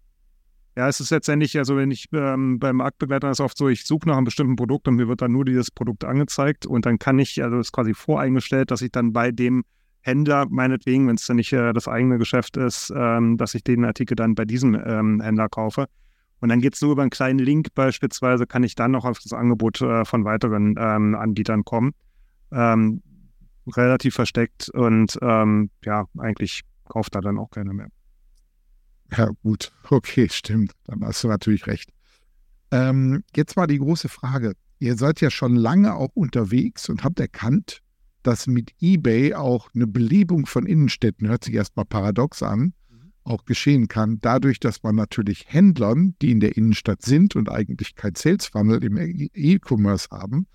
Ja, 0.78 0.88
es 0.88 1.00
ist 1.00 1.10
letztendlich, 1.10 1.58
also 1.58 1.76
wenn 1.76 1.92
ich 1.92 2.08
ähm, 2.14 2.60
beim 2.60 2.78
Marktbegleiter 2.78 3.32
ist 3.32 3.42
oft 3.42 3.58
so, 3.58 3.68
ich 3.68 3.86
suche 3.86 4.08
nach 4.08 4.16
einem 4.16 4.26
bestimmten 4.26 4.56
Produkt 4.56 4.88
und 4.88 4.96
mir 4.96 5.08
wird 5.08 5.22
dann 5.22 5.32
nur 5.32 5.44
dieses 5.44 5.72
Produkt 5.72 6.06
angezeigt 6.06 6.66
und 6.66 6.86
dann 6.86 7.00
kann 7.00 7.20
ich, 7.20 7.44
also 7.44 7.60
ist 7.60 7.72
quasi 7.72 7.94
voreingestellt, 7.94 8.72
dass 8.72 8.82
ich 8.82 8.92
dann 8.92 9.12
bei 9.12 9.32
dem 9.32 9.64
Händler, 10.02 10.46
meinetwegen, 10.50 11.08
wenn 11.08 11.16
es 11.16 11.26
dann 11.26 11.38
nicht 11.38 11.52
äh, 11.52 11.74
das 11.74 11.88
eigene 11.88 12.18
Geschäft 12.18 12.56
ist, 12.56 12.94
ähm, 12.96 13.38
dass 13.38 13.56
ich 13.56 13.64
den 13.64 13.84
Artikel 13.84 14.16
dann 14.16 14.36
bei 14.36 14.46
diesem 14.46 14.76
ähm, 14.76 15.20
Händler 15.20 15.50
kaufe. 15.50 15.88
Und 16.40 16.50
dann 16.50 16.62
geht 16.62 16.76
es 16.76 16.82
nur 16.82 16.94
über 16.94 17.02
einen 17.02 17.12
kleinen 17.12 17.40
Link 17.40 17.74
beispielsweise, 17.76 18.48
kann 18.48 18.64
ich 18.64 18.76
dann 18.76 18.92
noch 18.92 19.04
auf 19.04 19.20
das 19.20 19.34
Angebot 19.34 19.82
äh, 19.82 20.06
von 20.06 20.24
weiteren 20.24 20.76
ähm, 20.78 21.16
Anbietern 21.16 21.66
kommen. 21.66 21.92
Ähm, 22.52 23.02
relativ 23.76 24.16
versteckt 24.16 24.70
und 24.70 25.18
ähm, 25.22 25.70
ja, 25.84 26.06
eigentlich 26.18 26.62
kauft 26.86 27.16
da 27.16 27.22
dann 27.22 27.38
auch 27.38 27.52
keiner 27.52 27.74
mehr. 27.74 27.90
Ja, 29.16 29.30
gut. 29.44 29.72
Okay, 29.90 30.28
stimmt. 30.30 30.74
Dann 30.86 31.04
hast 31.04 31.24
du 31.24 31.28
natürlich 31.28 31.68
recht. 31.68 31.92
Ähm, 32.72 33.24
jetzt 33.36 33.56
mal 33.56 33.68
die 33.68 33.80
große 33.80 34.10
Frage. 34.10 34.54
Ihr 34.80 34.96
seid 34.96 35.22
ja 35.22 35.30
schon 35.30 35.56
lange 35.56 35.96
auch 35.96 36.16
unterwegs 36.16 36.90
und 36.90 37.04
habt 37.04 37.20
erkannt, 37.20 37.82
dass 38.24 38.48
mit 38.48 38.74
eBay 38.80 39.34
auch 39.34 39.70
eine 39.74 39.88
Belebung 39.88 40.46
von 40.46 40.66
Innenstädten, 40.66 41.28
hört 41.28 41.44
sich 41.44 41.56
erstmal 41.56 41.86
paradox 41.86 42.44
an, 42.44 42.74
mhm. 42.90 43.12
auch 43.24 43.46
geschehen 43.46 43.88
kann. 43.88 44.20
Dadurch, 44.22 44.60
dass 44.60 44.84
man 44.84 44.96
natürlich 44.96 45.46
Händlern, 45.48 46.16
die 46.22 46.32
in 46.32 46.40
der 46.40 46.56
Innenstadt 46.56 47.02
sind 47.02 47.36
und 47.36 47.50
eigentlich 47.50 47.96
kein 47.96 48.16
Sales 48.16 48.46
Funnel 48.46 48.84
im 48.84 48.98
E-Commerce 49.34 50.10
haben, 50.12 50.48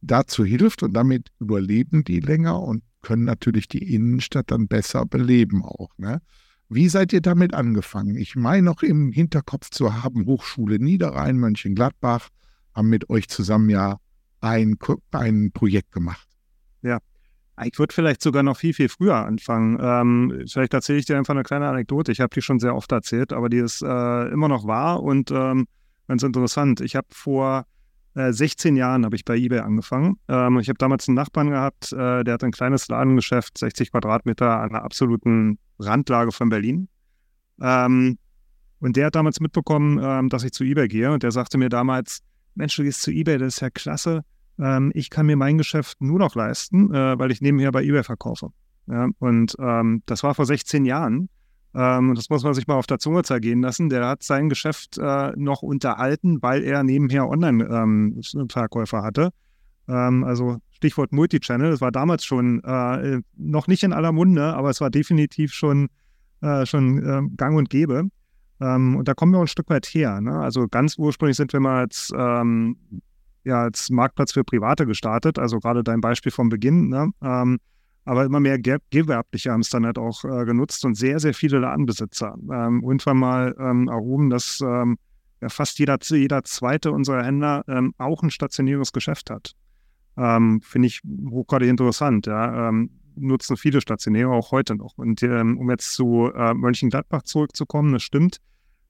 dazu 0.00 0.44
hilft 0.44 0.82
und 0.82 0.92
damit 0.94 1.28
überleben 1.40 2.04
die 2.04 2.20
länger 2.20 2.60
und 2.60 2.82
können 3.02 3.24
natürlich 3.24 3.68
die 3.68 3.94
Innenstadt 3.94 4.50
dann 4.50 4.68
besser 4.68 5.06
beleben 5.06 5.64
auch. 5.64 5.90
Ne? 5.96 6.20
Wie 6.68 6.88
seid 6.88 7.12
ihr 7.12 7.20
damit 7.20 7.54
angefangen? 7.54 8.16
Ich 8.16 8.36
meine 8.36 8.62
noch 8.62 8.82
im 8.82 9.12
Hinterkopf 9.12 9.70
zu 9.70 10.02
haben, 10.02 10.26
Hochschule 10.26 10.78
Niederrhein, 10.78 11.38
Mönchengladbach 11.38 12.28
haben 12.74 12.88
mit 12.88 13.08
euch 13.08 13.28
zusammen 13.28 13.70
ja 13.70 13.98
ein, 14.40 14.76
ein 15.12 15.50
Projekt 15.52 15.92
gemacht. 15.92 16.28
Ja, 16.82 16.98
ich 17.64 17.78
würde 17.78 17.94
vielleicht 17.94 18.22
sogar 18.22 18.42
noch 18.42 18.56
viel, 18.56 18.74
viel 18.74 18.88
früher 18.88 19.16
anfangen. 19.16 19.78
Ähm, 19.80 20.44
vielleicht 20.48 20.74
erzähle 20.74 20.98
ich 20.98 21.06
dir 21.06 21.16
einfach 21.16 21.34
eine 21.34 21.42
kleine 21.42 21.68
Anekdote. 21.68 22.12
Ich 22.12 22.20
habe 22.20 22.34
die 22.34 22.42
schon 22.42 22.60
sehr 22.60 22.76
oft 22.76 22.92
erzählt, 22.92 23.32
aber 23.32 23.48
die 23.48 23.58
ist 23.58 23.82
äh, 23.82 24.28
immer 24.28 24.48
noch 24.48 24.66
wahr 24.66 25.02
und 25.02 25.30
ähm, 25.30 25.66
ganz 26.06 26.22
interessant. 26.22 26.80
Ich 26.80 26.94
habe 26.94 27.08
vor 27.10 27.64
äh, 28.18 28.32
16 28.32 28.76
Jahren 28.76 29.04
habe 29.04 29.16
ich 29.16 29.24
bei 29.24 29.36
eBay 29.36 29.60
angefangen. 29.60 30.18
Ähm, 30.28 30.58
ich 30.58 30.68
habe 30.68 30.78
damals 30.78 31.08
einen 31.08 31.14
Nachbarn 31.14 31.50
gehabt, 31.50 31.92
äh, 31.92 32.24
der 32.24 32.34
hat 32.34 32.44
ein 32.44 32.50
kleines 32.50 32.88
Ladengeschäft, 32.88 33.56
60 33.58 33.92
Quadratmeter 33.92 34.60
an 34.60 34.70
einer 34.70 34.82
absoluten 34.82 35.58
Randlage 35.78 36.32
von 36.32 36.48
Berlin. 36.48 36.88
Ähm, 37.60 38.18
und 38.80 38.96
der 38.96 39.06
hat 39.06 39.14
damals 39.14 39.40
mitbekommen, 39.40 40.00
ähm, 40.02 40.28
dass 40.28 40.44
ich 40.44 40.52
zu 40.52 40.64
eBay 40.64 40.88
gehe. 40.88 41.12
Und 41.12 41.22
der 41.22 41.30
sagte 41.30 41.58
mir 41.58 41.68
damals, 41.68 42.20
Mensch, 42.54 42.76
du 42.76 42.82
gehst 42.82 43.02
zu 43.02 43.10
eBay, 43.10 43.38
das 43.38 43.54
ist 43.54 43.60
ja 43.60 43.70
klasse. 43.70 44.24
Ähm, 44.58 44.90
ich 44.94 45.10
kann 45.10 45.26
mir 45.26 45.36
mein 45.36 45.58
Geschäft 45.58 46.00
nur 46.00 46.18
noch 46.18 46.34
leisten, 46.34 46.92
äh, 46.92 47.18
weil 47.18 47.30
ich 47.30 47.40
nebenher 47.40 47.72
bei 47.72 47.82
eBay 47.84 48.02
verkaufe. 48.02 48.48
Ja? 48.86 49.08
Und 49.18 49.54
ähm, 49.60 50.02
das 50.06 50.22
war 50.22 50.34
vor 50.34 50.46
16 50.46 50.84
Jahren. 50.84 51.28
Ähm, 51.74 52.14
das 52.14 52.30
muss 52.30 52.42
man 52.44 52.54
sich 52.54 52.66
mal 52.66 52.76
auf 52.76 52.86
der 52.86 52.98
Zunge 52.98 53.22
zergehen 53.22 53.60
lassen. 53.60 53.88
Der 53.88 54.06
hat 54.06 54.22
sein 54.22 54.48
Geschäft 54.48 54.98
äh, 54.98 55.32
noch 55.36 55.62
unterhalten, 55.62 56.42
weil 56.42 56.64
er 56.64 56.82
nebenher 56.82 57.28
Online-Verkäufer 57.28 58.98
ähm, 58.98 59.04
hatte. 59.04 59.30
Ähm, 59.88 60.24
also 60.24 60.58
Stichwort 60.70 61.12
Multichannel. 61.12 61.70
Das 61.70 61.80
war 61.80 61.92
damals 61.92 62.24
schon 62.24 62.62
äh, 62.64 63.20
noch 63.36 63.66
nicht 63.66 63.82
in 63.82 63.92
aller 63.92 64.12
Munde, 64.12 64.54
aber 64.54 64.70
es 64.70 64.80
war 64.80 64.90
definitiv 64.90 65.52
schon, 65.52 65.88
äh, 66.40 66.64
schon 66.66 67.04
äh, 67.04 67.22
gang 67.36 67.56
und 67.56 67.68
gäbe. 67.68 68.08
Ähm, 68.60 68.96
und 68.96 69.08
da 69.08 69.14
kommen 69.14 69.32
wir 69.32 69.38
auch 69.38 69.42
ein 69.42 69.48
Stück 69.48 69.70
weit 69.70 69.86
her. 69.86 70.20
Ne? 70.20 70.38
Also 70.38 70.68
ganz 70.68 70.96
ursprünglich 70.98 71.36
sind 71.36 71.52
wir 71.52 71.60
mal 71.60 71.80
als, 71.80 72.12
ähm, 72.16 72.76
ja, 73.44 73.62
als 73.62 73.90
Marktplatz 73.90 74.32
für 74.32 74.44
Private 74.44 74.86
gestartet. 74.86 75.38
Also 75.38 75.58
gerade 75.58 75.84
dein 75.84 76.00
Beispiel 76.00 76.32
vom 76.32 76.48
Beginn. 76.48 76.88
Ne? 76.88 77.12
Ähm, 78.08 78.12
aber 78.12 78.24
immer 78.24 78.40
mehr 78.40 78.58
Gewerbliche 78.58 79.52
haben 79.52 79.60
es 79.60 79.70
dann 79.70 79.84
halt 79.84 79.98
auch 79.98 80.24
äh, 80.24 80.44
genutzt 80.44 80.84
und 80.84 80.94
sehr, 80.94 81.20
sehr 81.20 81.34
viele 81.34 81.58
Ladenbesitzer. 81.58 82.36
Ähm, 82.50 82.82
irgendwann 82.82 83.18
mal 83.18 83.54
ähm, 83.58 83.88
erhoben, 83.88 84.30
dass 84.30 84.60
ähm, 84.60 84.98
ja, 85.40 85.48
fast 85.48 85.78
jeder, 85.78 85.98
jeder 86.02 86.42
zweite 86.44 86.90
unserer 86.90 87.24
Händler 87.24 87.64
ähm, 87.68 87.94
auch 87.98 88.22
ein 88.22 88.30
stationäres 88.30 88.92
Geschäft 88.92 89.30
hat. 89.30 89.52
Ähm, 90.16 90.60
Finde 90.62 90.88
ich 90.88 91.00
hochgradig 91.30 91.68
interessant. 91.68 92.26
Ja. 92.26 92.68
Ähm, 92.68 92.90
nutzen 93.14 93.56
viele 93.56 93.80
Stationäre 93.80 94.30
auch 94.30 94.52
heute 94.52 94.76
noch. 94.76 94.96
Und 94.96 95.22
um 95.24 95.70
jetzt 95.70 95.94
zu 95.94 96.30
äh, 96.32 96.54
Mönchengladbach 96.54 97.22
zurückzukommen, 97.22 97.92
das 97.92 98.04
stimmt. 98.04 98.38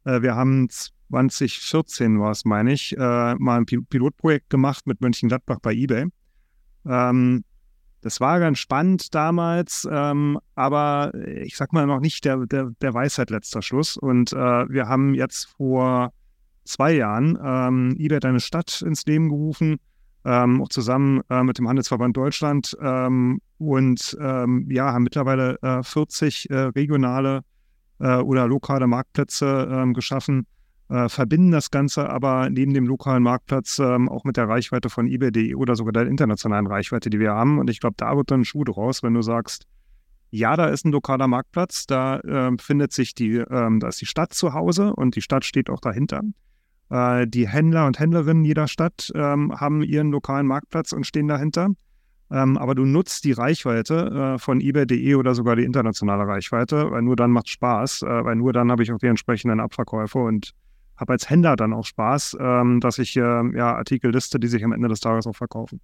Äh, 0.04 0.22
wir 0.22 0.36
haben 0.36 0.68
2014 1.10 2.20
war 2.20 2.32
es, 2.32 2.44
meine 2.44 2.72
ich, 2.72 2.94
äh, 2.96 3.34
mal 3.36 3.58
ein 3.58 3.64
Pilotprojekt 3.66 4.50
gemacht 4.50 4.86
mit 4.86 5.00
Mönchengladbach 5.00 5.58
bei 5.60 5.72
eBay. 5.72 6.06
Ähm, 6.86 7.44
das 8.00 8.20
war 8.20 8.38
ganz 8.38 8.58
spannend 8.58 9.14
damals, 9.14 9.88
ähm, 9.90 10.38
aber 10.54 11.12
ich 11.14 11.56
sag 11.56 11.72
mal 11.72 11.86
noch 11.86 12.00
nicht 12.00 12.24
der, 12.24 12.46
der, 12.46 12.70
der 12.80 12.94
Weisheit 12.94 13.30
letzter 13.30 13.62
Schluss. 13.62 13.96
Und 13.96 14.32
äh, 14.32 14.36
wir 14.36 14.88
haben 14.88 15.14
jetzt 15.14 15.46
vor 15.56 16.12
zwei 16.64 16.92
Jahren 16.92 17.38
ähm, 17.42 17.96
eBay 17.98 18.20
eine 18.22 18.40
Stadt 18.40 18.82
ins 18.82 19.04
Leben 19.06 19.28
gerufen, 19.28 19.80
ähm, 20.24 20.62
auch 20.62 20.68
zusammen 20.68 21.22
äh, 21.30 21.42
mit 21.42 21.58
dem 21.58 21.66
Handelsverband 21.66 22.16
Deutschland 22.16 22.76
ähm, 22.80 23.40
und 23.58 24.16
ähm, 24.20 24.68
ja, 24.70 24.92
haben 24.92 25.04
mittlerweile 25.04 25.58
äh, 25.62 25.82
40 25.82 26.50
äh, 26.50 26.56
regionale 26.56 27.42
äh, 27.98 28.16
oder 28.16 28.46
lokale 28.46 28.86
Marktplätze 28.86 29.68
ähm, 29.70 29.94
geschaffen 29.94 30.46
äh, 30.88 31.08
verbinden 31.08 31.50
das 31.50 31.70
Ganze 31.70 32.08
aber 32.08 32.48
neben 32.50 32.72
dem 32.74 32.86
lokalen 32.86 33.22
Marktplatz 33.22 33.78
ähm, 33.78 34.08
auch 34.08 34.24
mit 34.24 34.36
der 34.36 34.48
Reichweite 34.48 34.88
von 34.90 35.06
eBay.de 35.06 35.54
oder 35.54 35.76
sogar 35.76 35.92
der 35.92 36.06
internationalen 36.06 36.66
Reichweite, 36.66 37.10
die 37.10 37.20
wir 37.20 37.32
haben. 37.32 37.58
Und 37.58 37.68
ich 37.70 37.80
glaube, 37.80 37.96
da 37.98 38.16
wird 38.16 38.30
dann 38.30 38.40
ein 38.40 38.44
Schuh 38.44 38.64
draus, 38.64 39.02
wenn 39.02 39.14
du 39.14 39.22
sagst, 39.22 39.66
ja, 40.30 40.56
da 40.56 40.66
ist 40.66 40.84
ein 40.84 40.92
lokaler 40.92 41.26
Marktplatz, 41.26 41.86
da 41.86 42.18
äh, 42.20 42.52
findet 42.60 42.92
sich 42.92 43.14
die, 43.14 43.36
ähm, 43.36 43.80
da 43.80 43.88
ist 43.88 44.00
die 44.00 44.06
Stadt 44.06 44.34
zu 44.34 44.52
Hause 44.52 44.94
und 44.94 45.16
die 45.16 45.22
Stadt 45.22 45.44
steht 45.44 45.70
auch 45.70 45.80
dahinter. 45.80 46.22
Äh, 46.90 47.26
die 47.26 47.48
Händler 47.48 47.86
und 47.86 47.98
Händlerinnen 47.98 48.44
jeder 48.44 48.68
Stadt 48.68 49.10
ähm, 49.14 49.52
haben 49.58 49.82
ihren 49.82 50.10
lokalen 50.10 50.46
Marktplatz 50.46 50.92
und 50.92 51.06
stehen 51.06 51.28
dahinter. 51.28 51.70
Ähm, 52.30 52.58
aber 52.58 52.74
du 52.74 52.84
nutzt 52.84 53.24
die 53.24 53.32
Reichweite 53.32 54.34
äh, 54.34 54.38
von 54.38 54.60
eBay.de 54.60 55.14
oder 55.14 55.34
sogar 55.34 55.56
die 55.56 55.64
internationale 55.64 56.26
Reichweite, 56.26 56.90
weil 56.90 57.02
nur 57.02 57.16
dann 57.16 57.30
macht 57.30 57.48
Spaß, 57.48 58.02
äh, 58.02 58.24
weil 58.24 58.36
nur 58.36 58.52
dann 58.52 58.70
habe 58.70 58.82
ich 58.82 58.92
auch 58.92 58.98
die 58.98 59.06
entsprechenden 59.06 59.60
Abverkäufe 59.60 60.18
und 60.18 60.52
habe 60.98 61.12
als 61.12 61.30
Händler 61.30 61.56
dann 61.56 61.72
auch 61.72 61.86
Spaß, 61.86 62.36
ähm, 62.40 62.80
dass 62.80 62.98
ich 62.98 63.16
äh, 63.16 63.20
ja, 63.20 63.76
Artikel 63.76 64.12
liste, 64.12 64.38
die 64.38 64.48
sich 64.48 64.64
am 64.64 64.72
Ende 64.72 64.88
des 64.88 65.00
Tages 65.00 65.26
auch 65.26 65.36
verkaufen. 65.36 65.80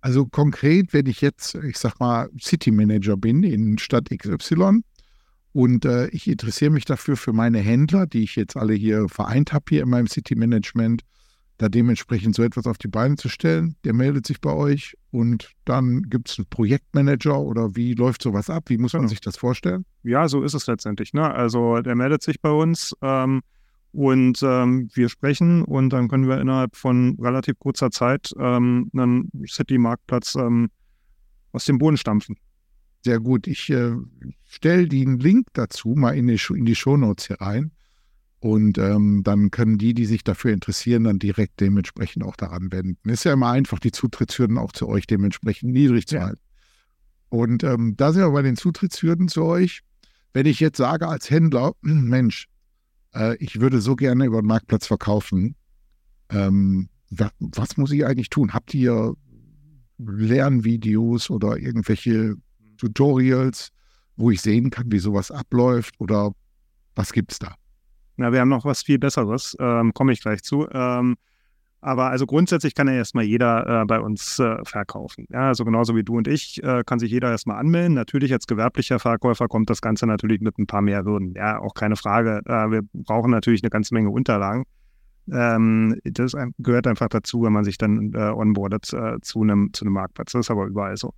Also 0.00 0.26
konkret, 0.26 0.92
wenn 0.92 1.06
ich 1.06 1.20
jetzt, 1.20 1.56
ich 1.56 1.76
sag 1.76 1.98
mal, 1.98 2.30
City 2.40 2.70
Manager 2.70 3.16
bin 3.16 3.42
in 3.42 3.78
Stadt 3.78 4.08
XY 4.10 4.82
und 5.52 5.84
äh, 5.84 6.08
ich 6.08 6.28
interessiere 6.28 6.70
mich 6.70 6.84
dafür 6.84 7.16
für 7.16 7.32
meine 7.32 7.58
Händler, 7.58 8.06
die 8.06 8.22
ich 8.22 8.36
jetzt 8.36 8.56
alle 8.56 8.74
hier 8.74 9.08
vereint 9.08 9.52
habe 9.52 9.64
hier 9.68 9.82
in 9.82 9.90
meinem 9.90 10.06
City 10.06 10.36
Management, 10.36 11.02
da 11.58 11.68
dementsprechend 11.68 12.36
so 12.36 12.44
etwas 12.44 12.66
auf 12.66 12.78
die 12.78 12.86
Beine 12.86 13.16
zu 13.16 13.28
stellen, 13.28 13.74
der 13.82 13.92
meldet 13.92 14.24
sich 14.24 14.40
bei 14.40 14.52
euch 14.52 14.94
und 15.10 15.50
dann 15.64 16.02
gibt 16.04 16.30
es 16.30 16.38
einen 16.38 16.46
Projektmanager 16.48 17.40
oder 17.40 17.74
wie 17.74 17.94
läuft 17.94 18.22
sowas 18.22 18.48
ab? 18.48 18.64
Wie 18.68 18.78
muss 18.78 18.92
man 18.92 19.08
sich 19.08 19.20
das 19.20 19.36
vorstellen? 19.36 19.84
Ja, 20.04 20.28
so 20.28 20.42
ist 20.44 20.54
es 20.54 20.68
letztendlich. 20.68 21.12
Ne? 21.12 21.28
Also 21.28 21.80
der 21.80 21.96
meldet 21.96 22.22
sich 22.22 22.40
bei 22.40 22.50
uns. 22.50 22.94
Ähm, 23.02 23.42
und 23.92 24.42
ähm, 24.42 24.90
wir 24.92 25.08
sprechen 25.08 25.64
und 25.64 25.90
dann 25.90 26.08
können 26.08 26.28
wir 26.28 26.40
innerhalb 26.40 26.76
von 26.76 27.16
relativ 27.20 27.58
kurzer 27.58 27.90
Zeit 27.90 28.32
ähm, 28.38 28.90
einen 28.94 29.30
City-Marktplatz 29.46 30.34
ähm, 30.34 30.70
aus 31.52 31.64
dem 31.64 31.78
Boden 31.78 31.96
stampfen. 31.96 32.36
Sehr 33.04 33.20
gut. 33.20 33.46
Ich 33.46 33.70
äh, 33.70 33.92
stelle 34.44 34.86
den 34.88 35.18
Link 35.18 35.48
dazu 35.54 35.94
mal 35.96 36.16
in 36.16 36.26
die, 36.26 36.40
in 36.50 36.64
die 36.64 36.74
Shownotes 36.74 37.28
hier 37.28 37.40
rein. 37.40 37.72
Und 38.40 38.78
ähm, 38.78 39.22
dann 39.24 39.50
können 39.50 39.78
die, 39.78 39.94
die 39.94 40.06
sich 40.06 40.22
dafür 40.22 40.52
interessieren, 40.52 41.04
dann 41.04 41.18
direkt 41.18 41.60
dementsprechend 41.60 42.22
auch 42.22 42.36
daran 42.36 42.70
wenden. 42.70 43.08
Ist 43.08 43.24
ja 43.24 43.32
immer 43.32 43.50
einfach, 43.50 43.80
die 43.80 43.90
Zutrittshürden 43.90 44.58
auch 44.58 44.70
zu 44.70 44.88
euch 44.88 45.06
dementsprechend 45.06 45.72
niedrig 45.72 46.06
zu 46.06 46.20
halten. 46.20 46.40
Und 47.30 47.64
ähm, 47.64 47.94
da 47.96 48.12
sind 48.12 48.22
wir 48.22 48.30
bei 48.30 48.42
den 48.42 48.56
Zutrittshürden 48.56 49.28
zu 49.28 49.44
euch. 49.44 49.80
Wenn 50.32 50.46
ich 50.46 50.60
jetzt 50.60 50.76
sage 50.76 51.08
als 51.08 51.30
Händler, 51.30 51.72
Mensch, 51.80 52.46
äh, 53.14 53.36
ich 53.36 53.60
würde 53.60 53.80
so 53.80 53.96
gerne 53.96 54.24
über 54.26 54.42
den 54.42 54.46
Marktplatz 54.46 54.86
verkaufen. 54.86 55.56
Ähm, 56.30 56.88
was, 57.10 57.30
was 57.38 57.76
muss 57.76 57.92
ich 57.92 58.04
eigentlich 58.04 58.30
tun? 58.30 58.52
Habt 58.52 58.74
ihr 58.74 59.14
Lernvideos 59.98 61.30
oder 61.30 61.56
irgendwelche 61.56 62.36
Tutorials, 62.76 63.70
wo 64.16 64.30
ich 64.30 64.40
sehen 64.40 64.70
kann, 64.70 64.90
wie 64.92 64.98
sowas 64.98 65.30
abläuft 65.30 65.94
oder 65.98 66.32
was 66.94 67.12
gibt 67.12 67.32
es 67.32 67.38
da? 67.38 67.54
Na, 68.16 68.32
wir 68.32 68.40
haben 68.40 68.48
noch 68.48 68.64
was 68.64 68.82
viel 68.82 68.98
Besseres, 68.98 69.56
ähm, 69.60 69.94
komme 69.94 70.12
ich 70.12 70.20
gleich 70.20 70.42
zu. 70.42 70.68
Ähm, 70.72 71.16
aber 71.80 72.10
also 72.10 72.26
grundsätzlich 72.26 72.74
kann 72.74 72.88
ja 72.88 72.94
erstmal 72.94 73.24
jeder 73.24 73.82
äh, 73.82 73.84
bei 73.84 74.00
uns 74.00 74.38
äh, 74.38 74.56
verkaufen. 74.64 75.26
Ja, 75.30 75.48
also 75.48 75.64
genauso 75.64 75.94
wie 75.94 76.02
du 76.02 76.16
und 76.16 76.26
ich 76.26 76.62
äh, 76.62 76.82
kann 76.84 76.98
sich 76.98 77.10
jeder 77.10 77.30
erstmal 77.30 77.58
anmelden. 77.58 77.94
Natürlich 77.94 78.32
als 78.32 78.46
gewerblicher 78.46 78.98
Verkäufer 78.98 79.46
kommt 79.46 79.70
das 79.70 79.80
Ganze 79.80 80.06
natürlich 80.06 80.40
mit 80.40 80.58
ein 80.58 80.66
paar 80.66 80.82
mehr 80.82 81.04
Hürden. 81.04 81.34
Ja, 81.36 81.60
auch 81.60 81.74
keine 81.74 81.94
Frage. 81.94 82.40
Äh, 82.46 82.70
wir 82.70 82.82
brauchen 82.92 83.30
natürlich 83.30 83.62
eine 83.62 83.70
ganze 83.70 83.94
Menge 83.94 84.10
Unterlagen. 84.10 84.64
Ähm, 85.30 86.00
das 86.04 86.32
gehört 86.58 86.86
einfach 86.86 87.08
dazu, 87.08 87.42
wenn 87.42 87.52
man 87.52 87.64
sich 87.64 87.78
dann 87.78 88.12
äh, 88.12 88.18
onboardet 88.18 88.92
äh, 88.92 89.20
zu 89.20 89.42
einem 89.42 89.70
zu 89.72 89.84
Marktplatz. 89.84 90.32
Das 90.32 90.46
ist 90.46 90.50
aber 90.50 90.66
überall 90.66 90.96
so. 90.96 91.12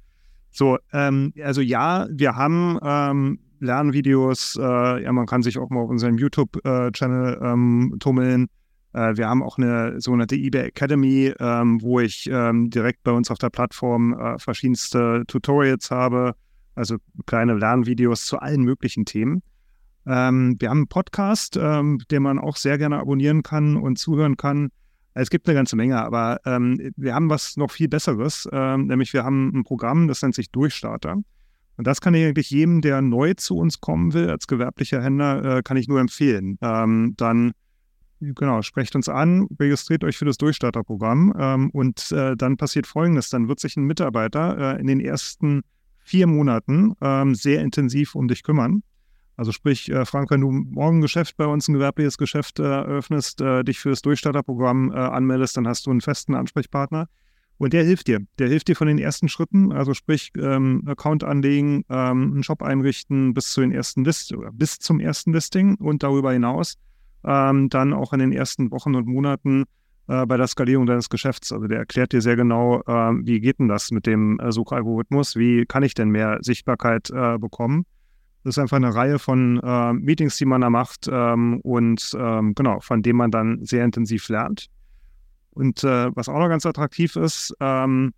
So, 0.51 0.79
ähm, 0.93 1.33
also 1.43 1.61
ja, 1.61 2.07
wir 2.11 2.35
haben 2.37 2.79
ähm, 2.83 3.39
Lernvideos. 3.61 4.55
ja, 4.59 5.13
man 5.13 5.27
kann 5.27 5.43
sich 5.43 5.59
auch 5.59 5.69
mal 5.69 5.81
auf 5.81 5.91
unserem 5.91 6.17
YouTube-Channel 6.17 7.41
ähm, 7.43 7.97
tummeln. 8.01 8.49
Äh, 8.93 9.17
wir 9.17 9.29
haben 9.29 9.43
auch 9.43 9.59
eine 9.59 10.01
sogenannte 10.01 10.37
eBay 10.37 10.67
Academy, 10.69 11.33
ähm, 11.39 11.81
wo 11.83 12.01
ich 12.01 12.29
ähm, 12.31 12.71
direkt 12.71 13.03
bei 13.05 13.13
uns 13.13 13.31
auf 13.31 13.39
der 13.39 13.51
Plattform 13.51 14.19
äh, 14.19 14.39
verschiedenste 14.39 15.25
Tutorials 15.27 15.91
habe, 15.91 16.35
also 16.75 16.97
kleine 17.27 17.55
Lernvideos 17.55 18.27
zu 18.27 18.39
allen 18.39 18.63
möglichen 18.63 19.05
Themen. 19.05 19.43
Ähm, 20.07 20.57
wir 20.59 20.71
haben 20.71 20.79
einen 20.79 20.89
Podcast, 20.89 21.57
ähm, 21.61 22.01
den 22.11 22.23
man 22.23 22.39
auch 22.39 22.57
sehr 22.57 22.79
gerne 22.79 22.99
abonnieren 22.99 23.43
kann 23.43 23.77
und 23.77 23.99
zuhören 23.99 24.37
kann. 24.37 24.71
Es 25.13 25.29
gibt 25.29 25.49
eine 25.49 25.57
ganze 25.57 25.77
Menge, 25.77 26.01
aber 26.01 26.41
ähm, 26.45 26.93
wir 26.97 27.15
haben 27.15 27.29
was 27.29 27.57
noch 27.57 27.71
viel 27.71 27.89
Besseres, 27.89 28.49
ähm, 28.53 28.87
nämlich 28.87 29.13
wir 29.13 29.25
haben 29.25 29.53
ein 29.55 29.65
Programm, 29.65 30.09
das 30.09 30.23
nennt 30.23 30.35
sich 30.35 30.51
Durchstarter. 30.51 31.17
Und 31.77 31.87
das 31.87 32.01
kann 32.01 32.15
ich 32.15 32.25
eigentlich 32.25 32.51
jedem, 32.51 32.81
der 32.81 33.01
neu 33.03 33.35
zu 33.35 33.57
uns 33.57 33.81
kommen 33.81 34.13
will, 34.13 34.31
als 34.31 34.47
gewerblicher 34.47 35.03
Händler, 35.03 35.59
äh, 35.59 35.63
kann 35.63 35.77
ich 35.77 35.89
nur 35.89 36.01
empfehlen. 36.01 36.59
dann 36.61 37.53
genau, 38.21 38.63
sprecht 38.63 38.95
uns 38.95 39.09
an, 39.09 39.49
registriert 39.59 40.05
euch 40.05 40.17
für 40.17 40.25
das 40.25 40.39
Durchstarterprogramm 40.39 41.35
ähm, 41.39 41.71
und 41.71 42.13
äh, 42.13 42.37
dann 42.37 42.57
passiert 42.57 42.87
Folgendes, 42.87 43.31
dann 43.31 43.49
wird 43.49 43.61
sich 43.61 43.77
ein 43.77 43.85
Mitarbeiter 43.85 44.77
äh, 44.77 44.81
in 44.81 44.87
den 44.87 45.01
ersten 45.01 45.63
vier 46.05 46.27
Monaten 46.27 46.95
ähm, 47.01 47.35
sehr 47.35 47.61
intensiv 47.61 48.15
um 48.15 48.29
dich 48.29 48.43
kümmern. 48.43 48.83
Also 49.37 49.53
sprich, 49.53 49.91
äh, 49.91 50.05
Frank, 50.05 50.31
wenn 50.31 50.43
du 50.43 50.51
morgen 50.51 50.99
ein 50.99 51.01
Geschäft 51.01 51.37
bei 51.37 51.47
uns, 51.47 51.67
ein 51.67 51.73
gewerbliches 51.73 52.19
Geschäft 52.19 52.59
äh, 52.59 52.65
eröffnest, 52.65 53.41
äh, 53.41 53.65
dich 53.65 53.79
für 53.79 53.91
das 53.91 54.03
Durchstarterprogramm 54.03 54.93
äh, 54.93 54.97
anmeldest, 54.97 55.57
dann 55.57 55.67
hast 55.67 55.87
du 55.87 55.91
einen 55.91 56.03
festen 56.03 56.35
Ansprechpartner. 56.35 57.09
Und 57.57 57.73
der 57.73 57.85
hilft 57.85 58.07
dir. 58.07 58.21
Der 58.39 58.49
hilft 58.49 58.69
dir 58.69 58.77
von 58.77 58.87
den 58.87 58.99
ersten 58.99 59.29
Schritten, 59.29 59.71
also 59.71 59.93
sprich 59.95 60.33
ähm, 60.37 60.83
Account 60.87 61.25
anlegen, 61.25 61.85
ähm, 61.91 62.33
einen 62.33 62.43
Shop 62.43 62.63
einrichten 62.63 63.35
bis 63.35 63.53
zu 63.53 63.61
den 63.61 63.71
ersten 63.71 64.05
List 64.05 64.33
oder 64.35 64.51
bis 64.51 64.79
zum 64.79 64.99
ersten 64.99 65.33
Listing 65.33 65.75
und 65.77 66.03
darüber 66.03 66.33
hinaus 66.33 66.77
ähm, 67.25 67.69
dann 67.69 67.93
auch 67.93 68.13
in 68.13 68.21
den 68.21 68.33
ersten 68.33 68.71
Wochen 68.71 68.95
und 68.95 69.07
Monaten 69.07 69.65
äh, 70.09 70.27
bei 70.27 70.37
der 70.37 70.47
Skalierung 70.47 70.87
deines 70.87 71.09
Geschäfts. 71.09 71.53
Also 71.53 71.67
der 71.67 71.79
erklärt 71.79 72.13
dir 72.13 72.21
sehr 72.21 72.37
genau, 72.37 72.81
äh, 72.81 73.13
wie 73.25 73.41
geht 73.41 73.59
denn 73.59 73.69
das 73.69 73.91
mit 73.91 74.07
dem 74.07 74.39
äh, 74.41 74.53
Suchalgorithmus, 74.53 75.37
wie 75.37 75.67
kann 75.67 75.83
ich 75.83 75.95
denn 75.95 76.11
mehr 76.11 76.39
Sichtbarkeit 76.43 77.11
äh, 77.11 77.39
bekommen. 77.39 77.87
Das 78.43 78.57
ist 78.57 78.59
einfach 78.59 78.79
eine 78.79 78.95
Reihe 78.95 79.19
von 79.19 79.61
äh, 79.63 79.93
Meetings, 79.93 80.37
die 80.39 80.47
man 80.47 80.63
da 80.63 80.71
macht 80.71 81.09
ähm, 81.13 81.61
und 81.61 82.17
ähm, 82.19 82.55
genau, 82.55 82.81
von 82.81 83.03
dem 83.03 83.17
man 83.17 83.31
dann 83.31 83.65
sehr 83.65 83.85
intensiv 83.85 84.29
lernt. 84.29 84.67
Und 85.51 85.85
äh, 85.85 86.11
was 86.17 86.29
auch 86.29 86.39
noch 86.39 86.49
ganz 86.49 86.65
attraktiv 86.65 87.17
ist, 87.17 87.55
ähm, 87.61 88.13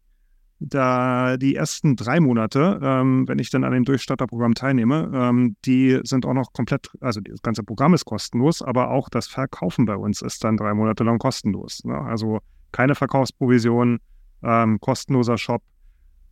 da 0.68 1.36
die 1.36 1.56
ersten 1.56 1.96
drei 1.96 2.20
Monate, 2.20 2.80
ähm, 2.82 3.26
wenn 3.28 3.38
ich 3.38 3.50
dann 3.50 3.64
an 3.64 3.72
dem 3.72 3.84
Durchstarterprogramm 3.84 4.54
teilnehme, 4.54 5.10
ähm, 5.14 5.56
die 5.64 6.00
sind 6.04 6.26
auch 6.26 6.34
noch 6.34 6.52
komplett, 6.52 6.90
also 7.00 7.20
das 7.20 7.42
ganze 7.42 7.62
Programm 7.62 7.94
ist 7.94 8.04
kostenlos, 8.04 8.62
aber 8.62 8.90
auch 8.90 9.08
das 9.08 9.26
Verkaufen 9.26 9.86
bei 9.86 9.96
uns 9.96 10.22
ist 10.22 10.44
dann 10.44 10.56
drei 10.56 10.74
Monate 10.74 11.04
lang 11.04 11.18
kostenlos. 11.18 11.84
Ne? 11.84 11.98
Also 11.98 12.40
keine 12.70 12.94
Verkaufsprovision, 12.94 13.98
ähm, 14.42 14.80
kostenloser 14.80 15.38
Shop. 15.38 15.62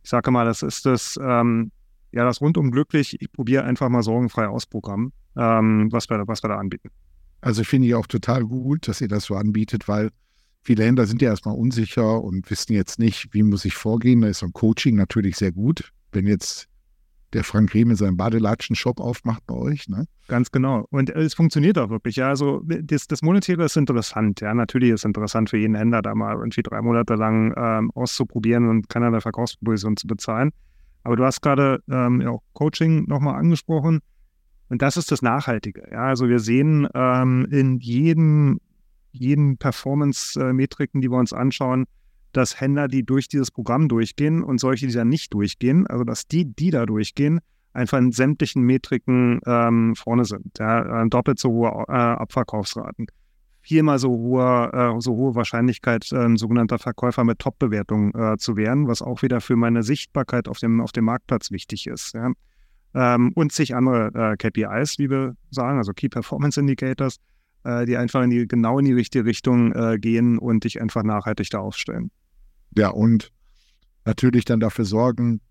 Ich 0.03 0.09
sage 0.09 0.31
mal, 0.31 0.45
das 0.45 0.63
ist 0.63 0.85
das, 0.85 1.19
ähm, 1.21 1.71
ja, 2.11 2.25
das 2.25 2.41
rundum 2.41 2.71
glücklich. 2.71 3.21
Ich 3.21 3.31
probiere 3.31 3.63
einfach 3.63 3.89
mal 3.89 4.03
sorgenfrei 4.03 4.47
aus 4.47 4.65
Programm, 4.65 5.13
ähm, 5.35 5.91
was, 5.91 6.09
wir, 6.09 6.27
was 6.27 6.43
wir 6.43 6.49
da 6.49 6.57
anbieten. 6.57 6.89
Also 7.41 7.63
finde 7.63 7.87
ich 7.87 7.95
auch 7.95 8.07
total 8.07 8.45
gut, 8.45 8.87
dass 8.87 9.01
ihr 9.01 9.07
das 9.07 9.25
so 9.25 9.35
anbietet, 9.35 9.87
weil 9.87 10.09
viele 10.61 10.83
Händler 10.83 11.05
sind 11.05 11.21
ja 11.21 11.29
erstmal 11.29 11.55
unsicher 11.55 12.23
und 12.23 12.49
wissen 12.49 12.73
jetzt 12.73 12.99
nicht, 12.99 13.33
wie 13.33 13.43
muss 13.43 13.65
ich 13.65 13.75
vorgehen. 13.75 14.21
Da 14.21 14.27
ist 14.27 14.39
so 14.39 14.45
ein 14.45 14.53
Coaching 14.53 14.95
natürlich 14.95 15.37
sehr 15.37 15.51
gut. 15.51 15.91
Wenn 16.11 16.27
jetzt 16.27 16.67
der 17.33 17.43
Frank 17.43 17.73
Rehme 17.73 17.95
seinen 17.95 18.17
Badelatschen-Shop 18.17 18.99
aufmacht 18.99 19.45
bei 19.47 19.55
euch. 19.55 19.87
Ne? 19.87 20.05
Ganz 20.27 20.51
genau. 20.51 20.85
Und 20.89 21.09
es 21.09 21.33
funktioniert 21.33 21.77
auch 21.77 21.89
wirklich. 21.89 22.17
Ja, 22.17 22.29
also 22.29 22.61
das, 22.65 23.07
das 23.07 23.21
Monetäre 23.21 23.63
ist 23.63 23.77
interessant. 23.77 24.41
Ja, 24.41 24.53
natürlich 24.53 24.89
ist 24.89 25.01
es 25.01 25.05
interessant 25.05 25.49
für 25.49 25.57
jeden 25.57 25.75
Händler, 25.75 26.01
da 26.01 26.13
mal 26.13 26.35
irgendwie 26.35 26.61
drei 26.61 26.81
Monate 26.81 27.15
lang 27.15 27.53
ähm, 27.57 27.91
auszuprobieren 27.91 28.67
und 28.67 28.89
keinerlei 28.89 29.21
Verkaufsprovision 29.21 29.97
zu 29.97 30.07
bezahlen. 30.07 30.51
Aber 31.03 31.15
du 31.15 31.23
hast 31.23 31.41
gerade 31.41 31.81
ähm, 31.89 32.21
ja, 32.21 32.29
auch 32.29 32.43
Coaching 32.53 33.05
nochmal 33.07 33.35
angesprochen. 33.35 33.99
Und 34.69 34.81
das 34.81 34.97
ist 34.97 35.11
das 35.11 35.21
Nachhaltige. 35.21 35.87
Ja, 35.91 36.05
also 36.05 36.29
wir 36.29 36.39
sehen 36.39 36.87
ähm, 36.93 37.47
in 37.51 37.79
jedem, 37.79 38.59
jeden 39.11 39.57
Performance-Metriken, 39.57 41.01
die 41.01 41.09
wir 41.09 41.17
uns 41.17 41.33
anschauen, 41.33 41.85
dass 42.31 42.59
Händler, 42.59 42.87
die 42.87 43.03
durch 43.03 43.27
dieses 43.27 43.51
Programm 43.51 43.89
durchgehen 43.89 44.43
und 44.43 44.59
solche, 44.59 44.87
die 44.87 44.93
da 44.93 45.05
nicht 45.05 45.33
durchgehen, 45.33 45.85
also 45.87 46.03
dass 46.03 46.27
die, 46.27 46.45
die 46.45 46.71
da 46.71 46.85
durchgehen, 46.85 47.39
einfach 47.73 47.97
in 47.97 48.11
sämtlichen 48.11 48.63
Metriken 48.63 49.39
ähm, 49.45 49.95
vorne 49.95 50.25
sind. 50.25 50.57
Ja, 50.59 51.05
doppelt 51.05 51.39
so 51.39 51.49
hohe 51.51 51.85
äh, 51.87 51.91
Abverkaufsraten, 51.91 53.07
viermal 53.61 53.99
so 53.99 54.09
hohe, 54.09 54.71
äh, 54.73 55.01
so 55.01 55.15
hohe 55.15 55.35
Wahrscheinlichkeit, 55.35 56.11
äh, 56.11 56.35
sogenannter 56.35 56.79
Verkäufer 56.79 57.23
mit 57.23 57.39
Top-Bewertung 57.39 58.13
äh, 58.13 58.37
zu 58.37 58.55
werden, 58.55 58.87
was 58.87 59.01
auch 59.01 59.21
wieder 59.21 59.41
für 59.41 59.55
meine 59.55 59.83
Sichtbarkeit 59.83 60.47
auf 60.47 60.59
dem, 60.59 60.81
auf 60.81 60.91
dem 60.91 61.05
Marktplatz 61.05 61.51
wichtig 61.51 61.87
ist. 61.87 62.13
Ja. 62.13 62.31
Ähm, 62.93 63.31
und 63.35 63.51
zig 63.51 63.75
andere 63.75 64.11
äh, 64.13 64.35
KPIs, 64.37 64.99
wie 64.99 65.09
wir 65.09 65.35
sagen, 65.49 65.77
also 65.77 65.93
Key 65.93 66.09
Performance 66.09 66.59
Indicators, 66.59 67.15
äh, 67.15 67.19
die 67.63 67.97
einfach 67.97 68.23
in 68.23 68.29
die, 68.29 68.47
genau 68.47 68.79
in 68.79 68.85
die 68.85 68.93
richtige 68.93 69.25
Richtung 69.25 69.71
gehen 69.99 70.37
und 70.39 70.63
dich 70.63 70.81
einfach 70.81 71.03
nachhaltig 71.03 71.49
da 71.51 71.59
aufstellen. 71.59 72.11
Ja, 72.75 72.89
und 72.89 73.31
natürlich 74.05 74.45
dann 74.45 74.59
dafür 74.59 74.85
sorgen, 74.85 75.41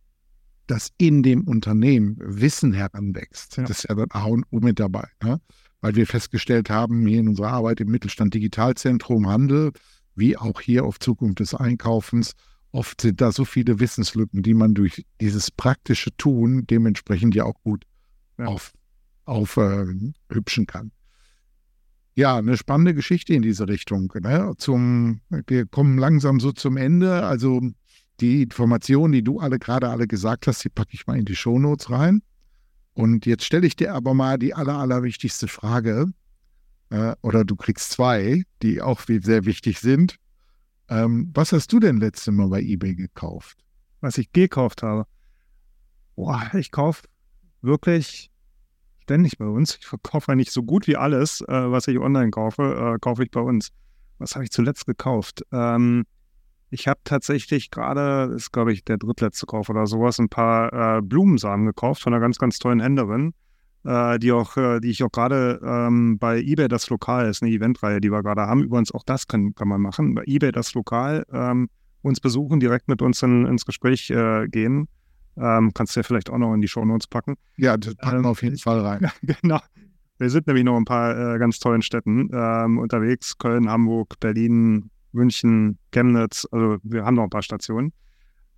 dass 0.66 0.92
in 0.98 1.22
dem 1.22 1.42
Unternehmen 1.48 2.16
Wissen 2.20 2.72
heranwächst. 2.72 3.56
Ja. 3.56 3.64
Das 3.64 3.78
ist 3.78 3.88
ja 3.88 3.94
dann 3.94 4.10
A 4.10 4.24
und 4.24 4.44
O 4.50 4.60
mit 4.60 4.78
dabei. 4.78 5.08
Ne? 5.22 5.40
Weil 5.80 5.96
wir 5.96 6.06
festgestellt 6.06 6.70
haben, 6.70 7.06
hier 7.06 7.20
in 7.20 7.28
unserer 7.28 7.48
Arbeit 7.48 7.80
im 7.80 7.90
Mittelstand 7.90 8.34
Digitalzentrum 8.34 9.28
Handel, 9.28 9.72
wie 10.14 10.36
auch 10.36 10.60
hier 10.60 10.84
auf 10.84 11.00
Zukunft 11.00 11.40
des 11.40 11.54
Einkaufens, 11.54 12.34
oft 12.72 13.00
sind 13.00 13.20
da 13.20 13.32
so 13.32 13.44
viele 13.44 13.80
Wissenslücken, 13.80 14.42
die 14.42 14.54
man 14.54 14.74
durch 14.74 15.04
dieses 15.20 15.50
praktische 15.50 16.16
Tun 16.16 16.66
dementsprechend 16.68 17.34
ja 17.34 17.44
auch 17.44 17.60
gut 17.64 17.84
ja. 18.38 18.46
auf, 18.46 18.72
aufhübschen 19.24 20.64
äh, 20.64 20.66
kann 20.66 20.92
ja, 22.14 22.36
eine 22.36 22.56
spannende 22.56 22.94
Geschichte 22.94 23.34
in 23.34 23.42
diese 23.42 23.68
Richtung. 23.68 24.12
Ne? 24.20 24.52
Zum, 24.58 25.20
wir 25.46 25.66
kommen 25.66 25.98
langsam 25.98 26.40
so 26.40 26.52
zum 26.52 26.76
Ende. 26.76 27.24
Also 27.24 27.60
die 28.20 28.42
Informationen, 28.42 29.12
die 29.12 29.22
du 29.22 29.38
alle 29.38 29.58
gerade 29.58 29.88
alle 29.88 30.06
gesagt 30.06 30.46
hast, 30.46 30.64
die 30.64 30.68
packe 30.68 30.90
ich 30.92 31.06
mal 31.06 31.18
in 31.18 31.24
die 31.24 31.36
Shownotes 31.36 31.90
rein. 31.90 32.22
Und 32.92 33.24
jetzt 33.26 33.44
stelle 33.44 33.66
ich 33.66 33.76
dir 33.76 33.94
aber 33.94 34.14
mal 34.14 34.38
die 34.38 34.54
aller, 34.54 34.76
allerwichtigste 34.76 35.48
Frage. 35.48 36.06
Äh, 36.90 37.14
oder 37.22 37.44
du 37.44 37.56
kriegst 37.56 37.92
zwei, 37.92 38.42
die 38.62 38.82
auch 38.82 39.00
sehr 39.06 39.44
wichtig 39.44 39.78
sind. 39.78 40.16
Ähm, 40.88 41.30
was 41.32 41.52
hast 41.52 41.72
du 41.72 41.78
denn 41.78 41.98
letzte 41.98 42.32
Mal 42.32 42.48
bei 42.48 42.60
eBay 42.60 42.94
gekauft? 42.94 43.58
Was 44.00 44.18
ich 44.18 44.32
gekauft 44.32 44.82
habe? 44.82 45.06
Boah, 46.16 46.50
ich 46.54 46.72
kaufe 46.72 47.04
wirklich 47.62 48.29
ständig 49.10 49.38
bei 49.38 49.46
uns. 49.46 49.76
Ich 49.80 49.86
verkaufe 49.86 50.30
eigentlich 50.30 50.52
so 50.52 50.62
gut 50.62 50.86
wie 50.86 50.96
alles, 50.96 51.40
äh, 51.40 51.46
was 51.48 51.88
ich 51.88 51.98
online 51.98 52.30
kaufe, 52.30 52.94
äh, 52.94 52.98
kaufe 53.00 53.24
ich 53.24 53.32
bei 53.32 53.40
uns. 53.40 53.70
Was 54.18 54.36
habe 54.36 54.44
ich 54.44 54.52
zuletzt 54.52 54.86
gekauft? 54.86 55.42
Ähm, 55.50 56.04
ich 56.70 56.86
habe 56.86 57.00
tatsächlich 57.02 57.72
gerade, 57.72 58.32
ist 58.36 58.52
glaube 58.52 58.72
ich 58.72 58.84
der 58.84 58.98
drittletzte 58.98 59.46
Kauf 59.46 59.68
oder 59.68 59.86
sowas, 59.86 60.20
ein 60.20 60.28
paar 60.28 60.98
äh, 60.98 61.02
Blumensamen 61.02 61.66
gekauft 61.66 62.02
von 62.02 62.14
einer 62.14 62.20
ganz, 62.20 62.38
ganz 62.38 62.60
tollen 62.60 62.78
Händlerin, 62.78 63.34
äh, 63.82 64.20
die 64.20 64.30
auch, 64.30 64.56
äh, 64.56 64.78
die 64.78 64.90
ich 64.90 65.02
auch 65.02 65.10
gerade 65.10 65.60
ähm, 65.64 66.20
bei 66.20 66.38
eBay 66.38 66.68
das 66.68 66.88
Lokal 66.88 67.28
ist, 67.28 67.42
eine 67.42 67.50
Eventreihe, 67.50 68.00
die 68.00 68.12
wir 68.12 68.22
gerade 68.22 68.42
haben. 68.42 68.62
Übrigens 68.62 68.92
auch 68.92 69.02
das 69.02 69.26
kann, 69.26 69.56
kann 69.56 69.66
man 69.66 69.80
machen. 69.80 70.14
Bei 70.14 70.22
eBay 70.24 70.52
das 70.52 70.72
Lokal 70.74 71.24
ähm, 71.32 71.68
uns 72.02 72.20
besuchen, 72.20 72.60
direkt 72.60 72.86
mit 72.86 73.02
uns 73.02 73.20
in, 73.24 73.44
ins 73.44 73.66
Gespräch 73.66 74.08
äh, 74.10 74.46
gehen. 74.46 74.86
Ähm, 75.40 75.72
kannst 75.74 75.96
du 75.96 76.00
ja 76.00 76.04
vielleicht 76.04 76.30
auch 76.30 76.38
noch 76.38 76.54
in 76.54 76.60
die 76.60 76.68
Shownotes 76.68 77.06
packen. 77.06 77.36
Ja, 77.56 77.76
das 77.76 77.94
packen 77.94 78.18
ähm, 78.18 78.22
wir 78.24 78.28
auf 78.30 78.42
jeden 78.42 78.58
Fall 78.58 78.80
rein. 78.80 79.10
genau. 79.22 79.60
Wir 80.18 80.28
sind 80.28 80.46
nämlich 80.46 80.64
noch 80.64 80.76
ein 80.76 80.84
paar 80.84 81.34
äh, 81.34 81.38
ganz 81.38 81.58
tollen 81.58 81.82
Städten 81.82 82.28
ähm, 82.32 82.78
unterwegs. 82.78 83.38
Köln, 83.38 83.70
Hamburg, 83.70 84.20
Berlin, 84.20 84.90
München, 85.12 85.78
Chemnitz. 85.92 86.46
Also 86.50 86.76
wir 86.82 87.04
haben 87.04 87.14
noch 87.14 87.24
ein 87.24 87.30
paar 87.30 87.42
Stationen. 87.42 87.92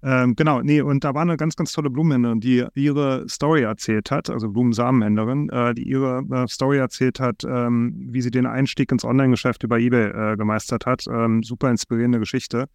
Ähm, 0.04 0.34
genau, 0.34 0.60
nee, 0.62 0.80
und 0.80 1.04
da 1.04 1.14
war 1.14 1.22
eine 1.22 1.36
ganz, 1.36 1.54
ganz 1.54 1.72
tolle 1.72 1.88
Blumenhändlerin, 1.88 2.40
die 2.40 2.66
ihre 2.74 3.28
Story 3.28 3.62
erzählt 3.62 4.10
hat, 4.10 4.30
also 4.30 4.48
Blumensamenhändlerin, 4.48 5.48
äh, 5.50 5.74
die 5.74 5.88
ihre 5.88 6.24
äh, 6.28 6.48
Story 6.48 6.78
erzählt 6.78 7.20
hat, 7.20 7.44
ähm, 7.44 8.08
wie 8.10 8.20
sie 8.20 8.32
den 8.32 8.46
Einstieg 8.46 8.90
ins 8.90 9.04
Online-Geschäft 9.04 9.62
über 9.62 9.78
Ebay 9.78 10.32
äh, 10.32 10.36
gemeistert 10.36 10.86
hat. 10.86 11.04
Ähm, 11.08 11.44
super 11.44 11.70
inspirierende 11.70 12.18
Geschichte. 12.18 12.66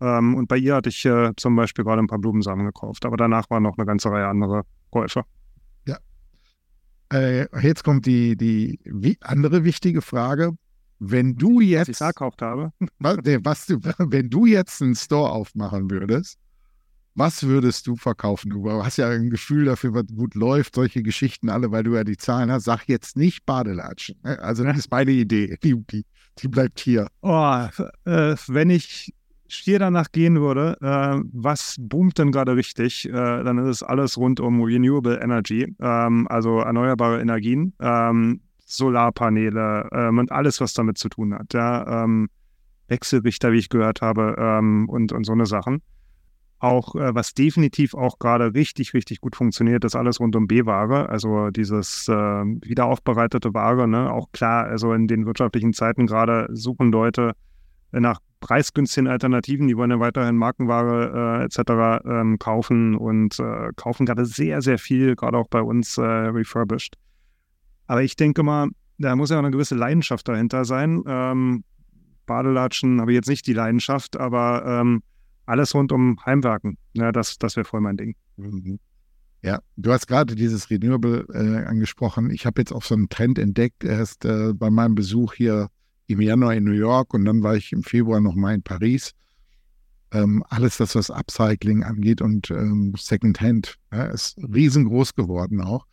Ähm, 0.00 0.34
und 0.34 0.48
bei 0.48 0.56
ihr 0.56 0.74
hatte 0.74 0.88
ich 0.88 1.04
äh, 1.04 1.32
zum 1.36 1.56
Beispiel 1.56 1.84
gerade 1.84 2.00
ein 2.02 2.06
paar 2.06 2.18
Blumensamen 2.18 2.66
gekauft, 2.66 3.04
aber 3.06 3.16
danach 3.16 3.48
waren 3.50 3.62
noch 3.62 3.76
eine 3.76 3.86
ganze 3.86 4.10
Reihe 4.10 4.26
andere 4.26 4.62
Käufer. 4.90 5.24
Ja. 5.86 5.98
Äh, 7.12 7.46
jetzt 7.60 7.84
kommt 7.84 8.06
die, 8.06 8.36
die 8.36 8.78
andere 9.20 9.64
wichtige 9.64 10.02
Frage. 10.02 10.52
Wenn 10.98 11.34
du 11.34 11.60
jetzt. 11.60 11.88
Was 11.88 11.94
ich 11.94 11.98
da 11.98 12.08
gekauft 12.08 12.42
habe. 12.42 12.72
Was, 12.98 13.16
was 13.24 13.66
du, 13.66 13.78
wenn 13.98 14.30
du 14.30 14.46
jetzt 14.46 14.80
einen 14.82 14.94
Store 14.94 15.32
aufmachen 15.32 15.90
würdest, 15.90 16.38
was 17.14 17.42
würdest 17.42 17.86
du 17.86 17.96
verkaufen? 17.96 18.50
Du 18.50 18.70
hast 18.70 18.96
ja 18.96 19.10
ein 19.10 19.28
Gefühl 19.28 19.66
dafür, 19.66 19.92
was 19.94 20.06
gut 20.14 20.34
läuft, 20.34 20.74
solche 20.74 21.02
Geschichten 21.02 21.50
alle, 21.50 21.70
weil 21.70 21.82
du 21.82 21.94
ja 21.94 22.04
die 22.04 22.16
Zahlen 22.16 22.50
hast. 22.50 22.64
Sag 22.64 22.88
jetzt 22.88 23.16
nicht 23.16 23.44
Badelatschen. 23.44 24.16
Ne? 24.22 24.38
Also, 24.38 24.64
das 24.64 24.78
ist 24.78 24.90
meine 24.90 25.10
Idee. 25.10 25.56
Die, 25.62 25.74
die, 25.90 26.06
die 26.38 26.48
bleibt 26.48 26.80
hier. 26.80 27.08
Oh, 27.20 27.66
äh, 28.04 28.36
wenn 28.46 28.70
ich 28.70 29.12
Stier 29.52 29.78
danach 29.78 30.10
gehen 30.12 30.40
würde, 30.40 30.78
äh, 30.80 31.20
was 31.32 31.76
boomt 31.78 32.18
denn 32.18 32.32
gerade 32.32 32.56
richtig, 32.56 33.06
äh, 33.08 33.12
dann 33.12 33.58
ist 33.58 33.68
es 33.68 33.82
alles 33.82 34.16
rund 34.16 34.40
um 34.40 34.62
Renewable 34.62 35.20
Energy, 35.20 35.76
ähm, 35.80 36.26
also 36.28 36.60
erneuerbare 36.60 37.20
Energien, 37.20 37.74
ähm, 37.80 38.40
Solarpaneele 38.64 39.90
ähm, 39.92 40.18
und 40.18 40.32
alles, 40.32 40.60
was 40.60 40.72
damit 40.72 40.96
zu 40.96 41.10
tun 41.10 41.34
hat. 41.34 41.52
Ja, 41.52 42.04
ähm, 42.04 42.28
Wechselrichter, 42.88 43.52
wie 43.52 43.58
ich 43.58 43.68
gehört 43.68 44.00
habe, 44.00 44.36
ähm, 44.38 44.88
und, 44.88 45.12
und 45.12 45.24
so 45.24 45.32
eine 45.32 45.46
Sachen. 45.46 45.82
Auch 46.58 46.94
äh, 46.94 47.14
was 47.14 47.34
definitiv 47.34 47.94
auch 47.94 48.18
gerade 48.18 48.54
richtig, 48.54 48.94
richtig 48.94 49.20
gut 49.20 49.36
funktioniert, 49.36 49.84
ist 49.84 49.96
alles 49.96 50.20
rund 50.20 50.34
um 50.34 50.46
B-Ware, 50.46 51.08
also 51.10 51.50
dieses 51.50 52.08
äh, 52.08 52.12
wiederaufbereitete 52.14 53.52
Ware. 53.52 53.86
Ne? 53.86 54.10
Auch 54.10 54.32
klar, 54.32 54.64
also 54.64 54.94
in 54.94 55.08
den 55.08 55.26
wirtschaftlichen 55.26 55.74
Zeiten 55.74 56.06
gerade 56.06 56.48
suchen 56.52 56.90
Leute 56.90 57.32
nach 57.90 58.20
preisgünstigen 58.42 59.08
Alternativen, 59.08 59.68
die 59.68 59.76
wollen 59.76 59.90
ja 59.90 60.00
weiterhin 60.00 60.36
Markenware 60.36 61.40
äh, 61.40 61.44
etc. 61.44 62.04
Ähm, 62.04 62.38
kaufen 62.38 62.94
und 62.94 63.38
äh, 63.38 63.70
kaufen 63.76 64.04
gerade 64.04 64.26
sehr, 64.26 64.60
sehr 64.60 64.78
viel, 64.78 65.16
gerade 65.16 65.38
auch 65.38 65.48
bei 65.48 65.62
uns 65.62 65.96
äh, 65.96 66.02
refurbished. 66.02 66.98
Aber 67.86 68.02
ich 68.02 68.16
denke 68.16 68.42
mal, 68.42 68.68
da 68.98 69.16
muss 69.16 69.30
ja 69.30 69.36
auch 69.36 69.42
eine 69.42 69.50
gewisse 69.50 69.76
Leidenschaft 69.76 70.28
dahinter 70.28 70.64
sein. 70.66 71.02
Ähm, 71.06 71.64
Badelatschen 72.26 73.00
habe 73.00 73.12
ich 73.12 73.16
jetzt 73.16 73.28
nicht 73.28 73.46
die 73.46 73.54
Leidenschaft, 73.54 74.18
aber 74.18 74.64
ähm, 74.66 75.02
alles 75.46 75.74
rund 75.74 75.92
um 75.92 76.18
Heimwerken, 76.24 76.76
ja, 76.92 77.12
das, 77.12 77.38
das 77.38 77.56
wäre 77.56 77.64
voll 77.64 77.80
mein 77.80 77.96
Ding. 77.96 78.14
Mhm. 78.36 78.78
Ja, 79.42 79.60
du 79.76 79.92
hast 79.92 80.06
gerade 80.06 80.34
dieses 80.34 80.70
Renewable 80.70 81.26
äh, 81.32 81.64
angesprochen. 81.66 82.30
Ich 82.30 82.46
habe 82.46 82.60
jetzt 82.60 82.72
auch 82.72 82.84
so 82.84 82.94
einen 82.94 83.08
Trend 83.08 83.38
entdeckt, 83.38 83.82
erst 83.82 84.24
äh, 84.24 84.52
bei 84.52 84.70
meinem 84.70 84.94
Besuch 84.94 85.34
hier 85.34 85.68
im 86.12 86.20
Januar 86.20 86.54
in 86.54 86.64
New 86.64 86.72
York 86.72 87.14
und 87.14 87.24
dann 87.24 87.42
war 87.42 87.56
ich 87.56 87.72
im 87.72 87.82
Februar 87.82 88.20
nochmal 88.20 88.54
in 88.54 88.62
Paris. 88.62 89.12
Ähm, 90.12 90.44
alles 90.48 90.76
das, 90.76 90.94
was 90.94 91.10
Upcycling 91.10 91.82
angeht 91.84 92.20
und 92.20 92.50
ähm, 92.50 92.94
Secondhand, 92.96 93.76
ja, 93.92 94.04
ist 94.04 94.36
riesengroß 94.38 95.14
geworden 95.14 95.60
auch. 95.60 95.86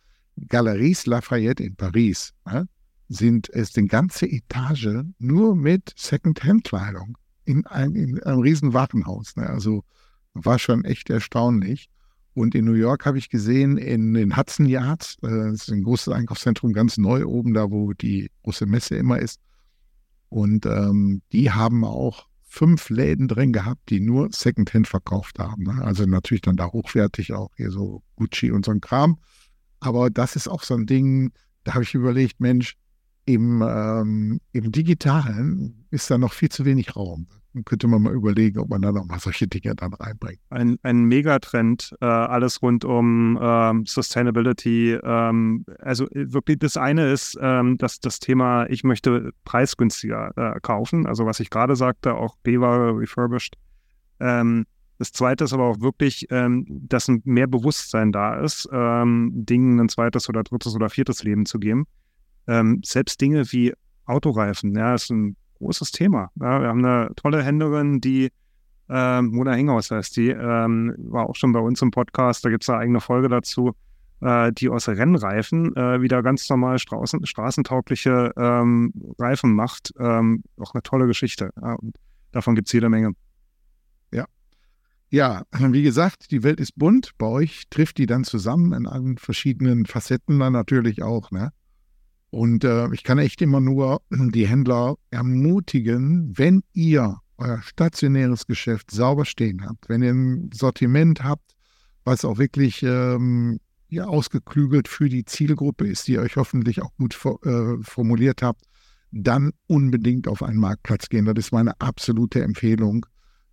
Galeries 0.48 1.06
Lafayette 1.06 1.62
in 1.62 1.76
Paris 1.76 2.32
ja, 2.46 2.64
sind 3.08 3.48
ist 3.48 3.76
eine 3.78 3.88
ganze 3.88 4.26
Etage 4.26 5.04
nur 5.18 5.56
mit 5.56 5.92
Secondhand-Kleidung 5.96 7.16
in 7.44 7.66
einem, 7.66 7.96
in 7.96 8.22
einem 8.22 8.40
riesen 8.40 8.72
Warenhaus. 8.72 9.36
Ne? 9.36 9.48
Also 9.48 9.84
war 10.34 10.58
schon 10.58 10.84
echt 10.84 11.10
erstaunlich. 11.10 11.88
Und 12.34 12.54
in 12.54 12.64
New 12.64 12.74
York 12.74 13.06
habe 13.06 13.18
ich 13.18 13.28
gesehen, 13.28 13.76
in 13.76 14.14
den 14.14 14.36
Hudson 14.36 14.66
Yards, 14.66 15.16
äh, 15.22 15.28
das 15.28 15.62
ist 15.62 15.70
ein 15.70 15.82
großes 15.82 16.12
Einkaufszentrum, 16.12 16.72
ganz 16.72 16.96
neu 16.96 17.26
oben, 17.26 17.54
da 17.54 17.70
wo 17.70 17.92
die 17.92 18.30
große 18.44 18.66
Messe 18.66 18.96
immer 18.96 19.18
ist. 19.18 19.40
Und 20.30 20.64
ähm, 20.64 21.22
die 21.32 21.50
haben 21.50 21.84
auch 21.84 22.26
fünf 22.42 22.88
Läden 22.88 23.28
drin 23.28 23.52
gehabt, 23.52 23.90
die 23.90 24.00
nur 24.00 24.30
Secondhand 24.32 24.88
verkauft 24.88 25.38
haben. 25.38 25.64
Ne? 25.64 25.82
Also 25.82 26.04
natürlich 26.04 26.42
dann 26.42 26.56
da 26.56 26.66
hochwertig 26.66 27.32
auch 27.32 27.50
hier 27.56 27.70
so 27.70 28.02
Gucci 28.16 28.50
und 28.50 28.64
so 28.64 28.72
ein 28.72 28.80
Kram. 28.80 29.18
Aber 29.78 30.10
das 30.10 30.36
ist 30.36 30.48
auch 30.48 30.62
so 30.62 30.74
ein 30.74 30.86
Ding, 30.86 31.32
da 31.64 31.74
habe 31.74 31.84
ich 31.84 31.94
überlegt, 31.94 32.40
Mensch, 32.40 32.76
im, 33.24 33.62
ähm, 33.62 34.40
im 34.52 34.72
Digitalen 34.72 35.86
ist 35.90 36.10
da 36.10 36.18
noch 36.18 36.32
viel 36.32 36.48
zu 36.48 36.64
wenig 36.64 36.96
Raum. 36.96 37.28
Könnte 37.64 37.88
man 37.88 38.02
mal 38.02 38.14
überlegen, 38.14 38.60
ob 38.60 38.68
man 38.68 38.80
da 38.80 38.92
noch 38.92 39.06
mal 39.06 39.18
solche 39.18 39.48
Dinge 39.48 39.74
dann 39.74 39.92
reinbringt. 39.92 40.38
Ein, 40.50 40.78
ein 40.84 41.04
Megatrend, 41.04 41.96
äh, 42.00 42.04
alles 42.04 42.62
rund 42.62 42.84
um 42.84 43.36
ähm, 43.42 43.86
Sustainability. 43.86 44.92
Ähm, 45.02 45.64
also 45.80 46.08
äh, 46.10 46.32
wirklich, 46.32 46.60
das 46.60 46.76
eine 46.76 47.10
ist 47.10 47.36
ähm, 47.40 47.76
dass 47.78 48.00
das 48.00 48.20
Thema, 48.20 48.66
ich 48.70 48.84
möchte 48.84 49.32
preisgünstiger 49.44 50.32
äh, 50.36 50.60
kaufen. 50.60 51.06
Also 51.06 51.26
was 51.26 51.40
ich 51.40 51.50
gerade 51.50 51.74
sagte, 51.74 52.14
auch 52.14 52.36
B-Ware 52.42 52.96
refurbished. 52.96 53.56
Ähm, 54.20 54.66
das 54.98 55.12
zweite 55.12 55.44
ist 55.44 55.52
aber 55.52 55.64
auch 55.64 55.80
wirklich, 55.80 56.26
ähm, 56.30 56.66
dass 56.68 57.08
mehr 57.24 57.46
Bewusstsein 57.46 58.12
da 58.12 58.38
ist, 58.40 58.68
ähm, 58.70 59.32
Dingen 59.34 59.80
ein 59.80 59.88
zweites 59.88 60.28
oder 60.28 60.44
drittes 60.44 60.76
oder 60.76 60.90
viertes 60.90 61.22
Leben 61.22 61.46
zu 61.46 61.58
geben. 61.58 61.86
Selbst 62.82 63.20
Dinge 63.20 63.44
wie 63.52 63.72
Autoreifen, 64.06 64.74
ja, 64.74 64.94
ist 64.94 65.10
ein 65.10 65.36
großes 65.60 65.92
Thema. 65.92 66.30
Ja, 66.40 66.60
wir 66.60 66.68
haben 66.68 66.84
eine 66.84 67.10
tolle 67.14 67.42
Händlerin, 67.42 68.00
die 68.00 68.30
ähm, 68.88 69.28
Mona 69.30 69.52
Hinghaus 69.52 69.90
heißt 69.92 70.16
die, 70.16 70.30
ähm, 70.30 70.94
war 70.98 71.28
auch 71.28 71.36
schon 71.36 71.52
bei 71.52 71.60
uns 71.60 71.80
im 71.80 71.92
Podcast, 71.92 72.44
da 72.44 72.50
gibt 72.50 72.64
es 72.64 72.68
eine 72.68 72.78
eigene 72.78 73.00
Folge 73.00 73.28
dazu, 73.28 73.76
äh, 74.20 74.52
die 74.52 74.68
aus 74.68 74.88
Rennreifen 74.88 75.76
äh, 75.76 76.02
wieder 76.02 76.22
ganz 76.22 76.48
normal 76.50 76.78
Straßen, 76.78 77.24
straßentaugliche 77.24 78.32
ähm, 78.36 78.92
Reifen 79.18 79.54
macht. 79.54 79.92
Ähm, 79.98 80.42
auch 80.58 80.74
eine 80.74 80.82
tolle 80.82 81.06
Geschichte. 81.06 81.50
Ja, 81.60 81.76
davon 82.32 82.56
gibt 82.56 82.68
es 82.68 82.72
jede 82.72 82.88
Menge. 82.88 83.12
Ja. 84.12 84.26
Ja, 85.08 85.42
wie 85.58 85.82
gesagt, 85.82 86.32
die 86.32 86.42
Welt 86.42 86.58
ist 86.58 86.76
bunt. 86.76 87.12
Bei 87.16 87.26
euch 87.26 87.64
trifft 87.70 87.98
die 87.98 88.06
dann 88.06 88.24
zusammen 88.24 88.72
in 88.72 88.88
allen 88.88 89.18
verschiedenen 89.18 89.86
Facetten 89.86 90.40
dann 90.40 90.52
natürlich 90.52 91.02
auch. 91.02 91.30
Ne? 91.30 91.52
Und 92.30 92.64
äh, 92.64 92.92
ich 92.92 93.02
kann 93.02 93.18
echt 93.18 93.42
immer 93.42 93.60
nur 93.60 94.02
die 94.10 94.46
Händler 94.46 94.96
ermutigen, 95.10 96.32
wenn 96.36 96.62
ihr 96.72 97.18
euer 97.38 97.60
stationäres 97.62 98.46
Geschäft 98.46 98.90
sauber 98.90 99.24
stehen 99.24 99.64
habt, 99.64 99.88
wenn 99.88 100.02
ihr 100.02 100.12
ein 100.12 100.50
Sortiment 100.52 101.24
habt, 101.24 101.54
was 102.04 102.24
auch 102.24 102.38
wirklich 102.38 102.82
ähm, 102.82 103.58
ja, 103.88 104.04
ausgeklügelt 104.04 104.88
für 104.88 105.08
die 105.08 105.24
Zielgruppe 105.24 105.86
ist, 105.88 106.06
die 106.06 106.12
ihr 106.12 106.22
euch 106.22 106.36
hoffentlich 106.36 106.82
auch 106.82 106.94
gut 106.96 107.18
äh, 107.44 107.82
formuliert 107.82 108.42
habt, 108.42 108.62
dann 109.10 109.52
unbedingt 109.66 110.28
auf 110.28 110.42
einen 110.42 110.58
Marktplatz 110.58 111.08
gehen. 111.08 111.24
Das 111.24 111.34
ist 111.36 111.52
meine 111.52 111.80
absolute 111.80 112.42
Empfehlung, 112.42 113.06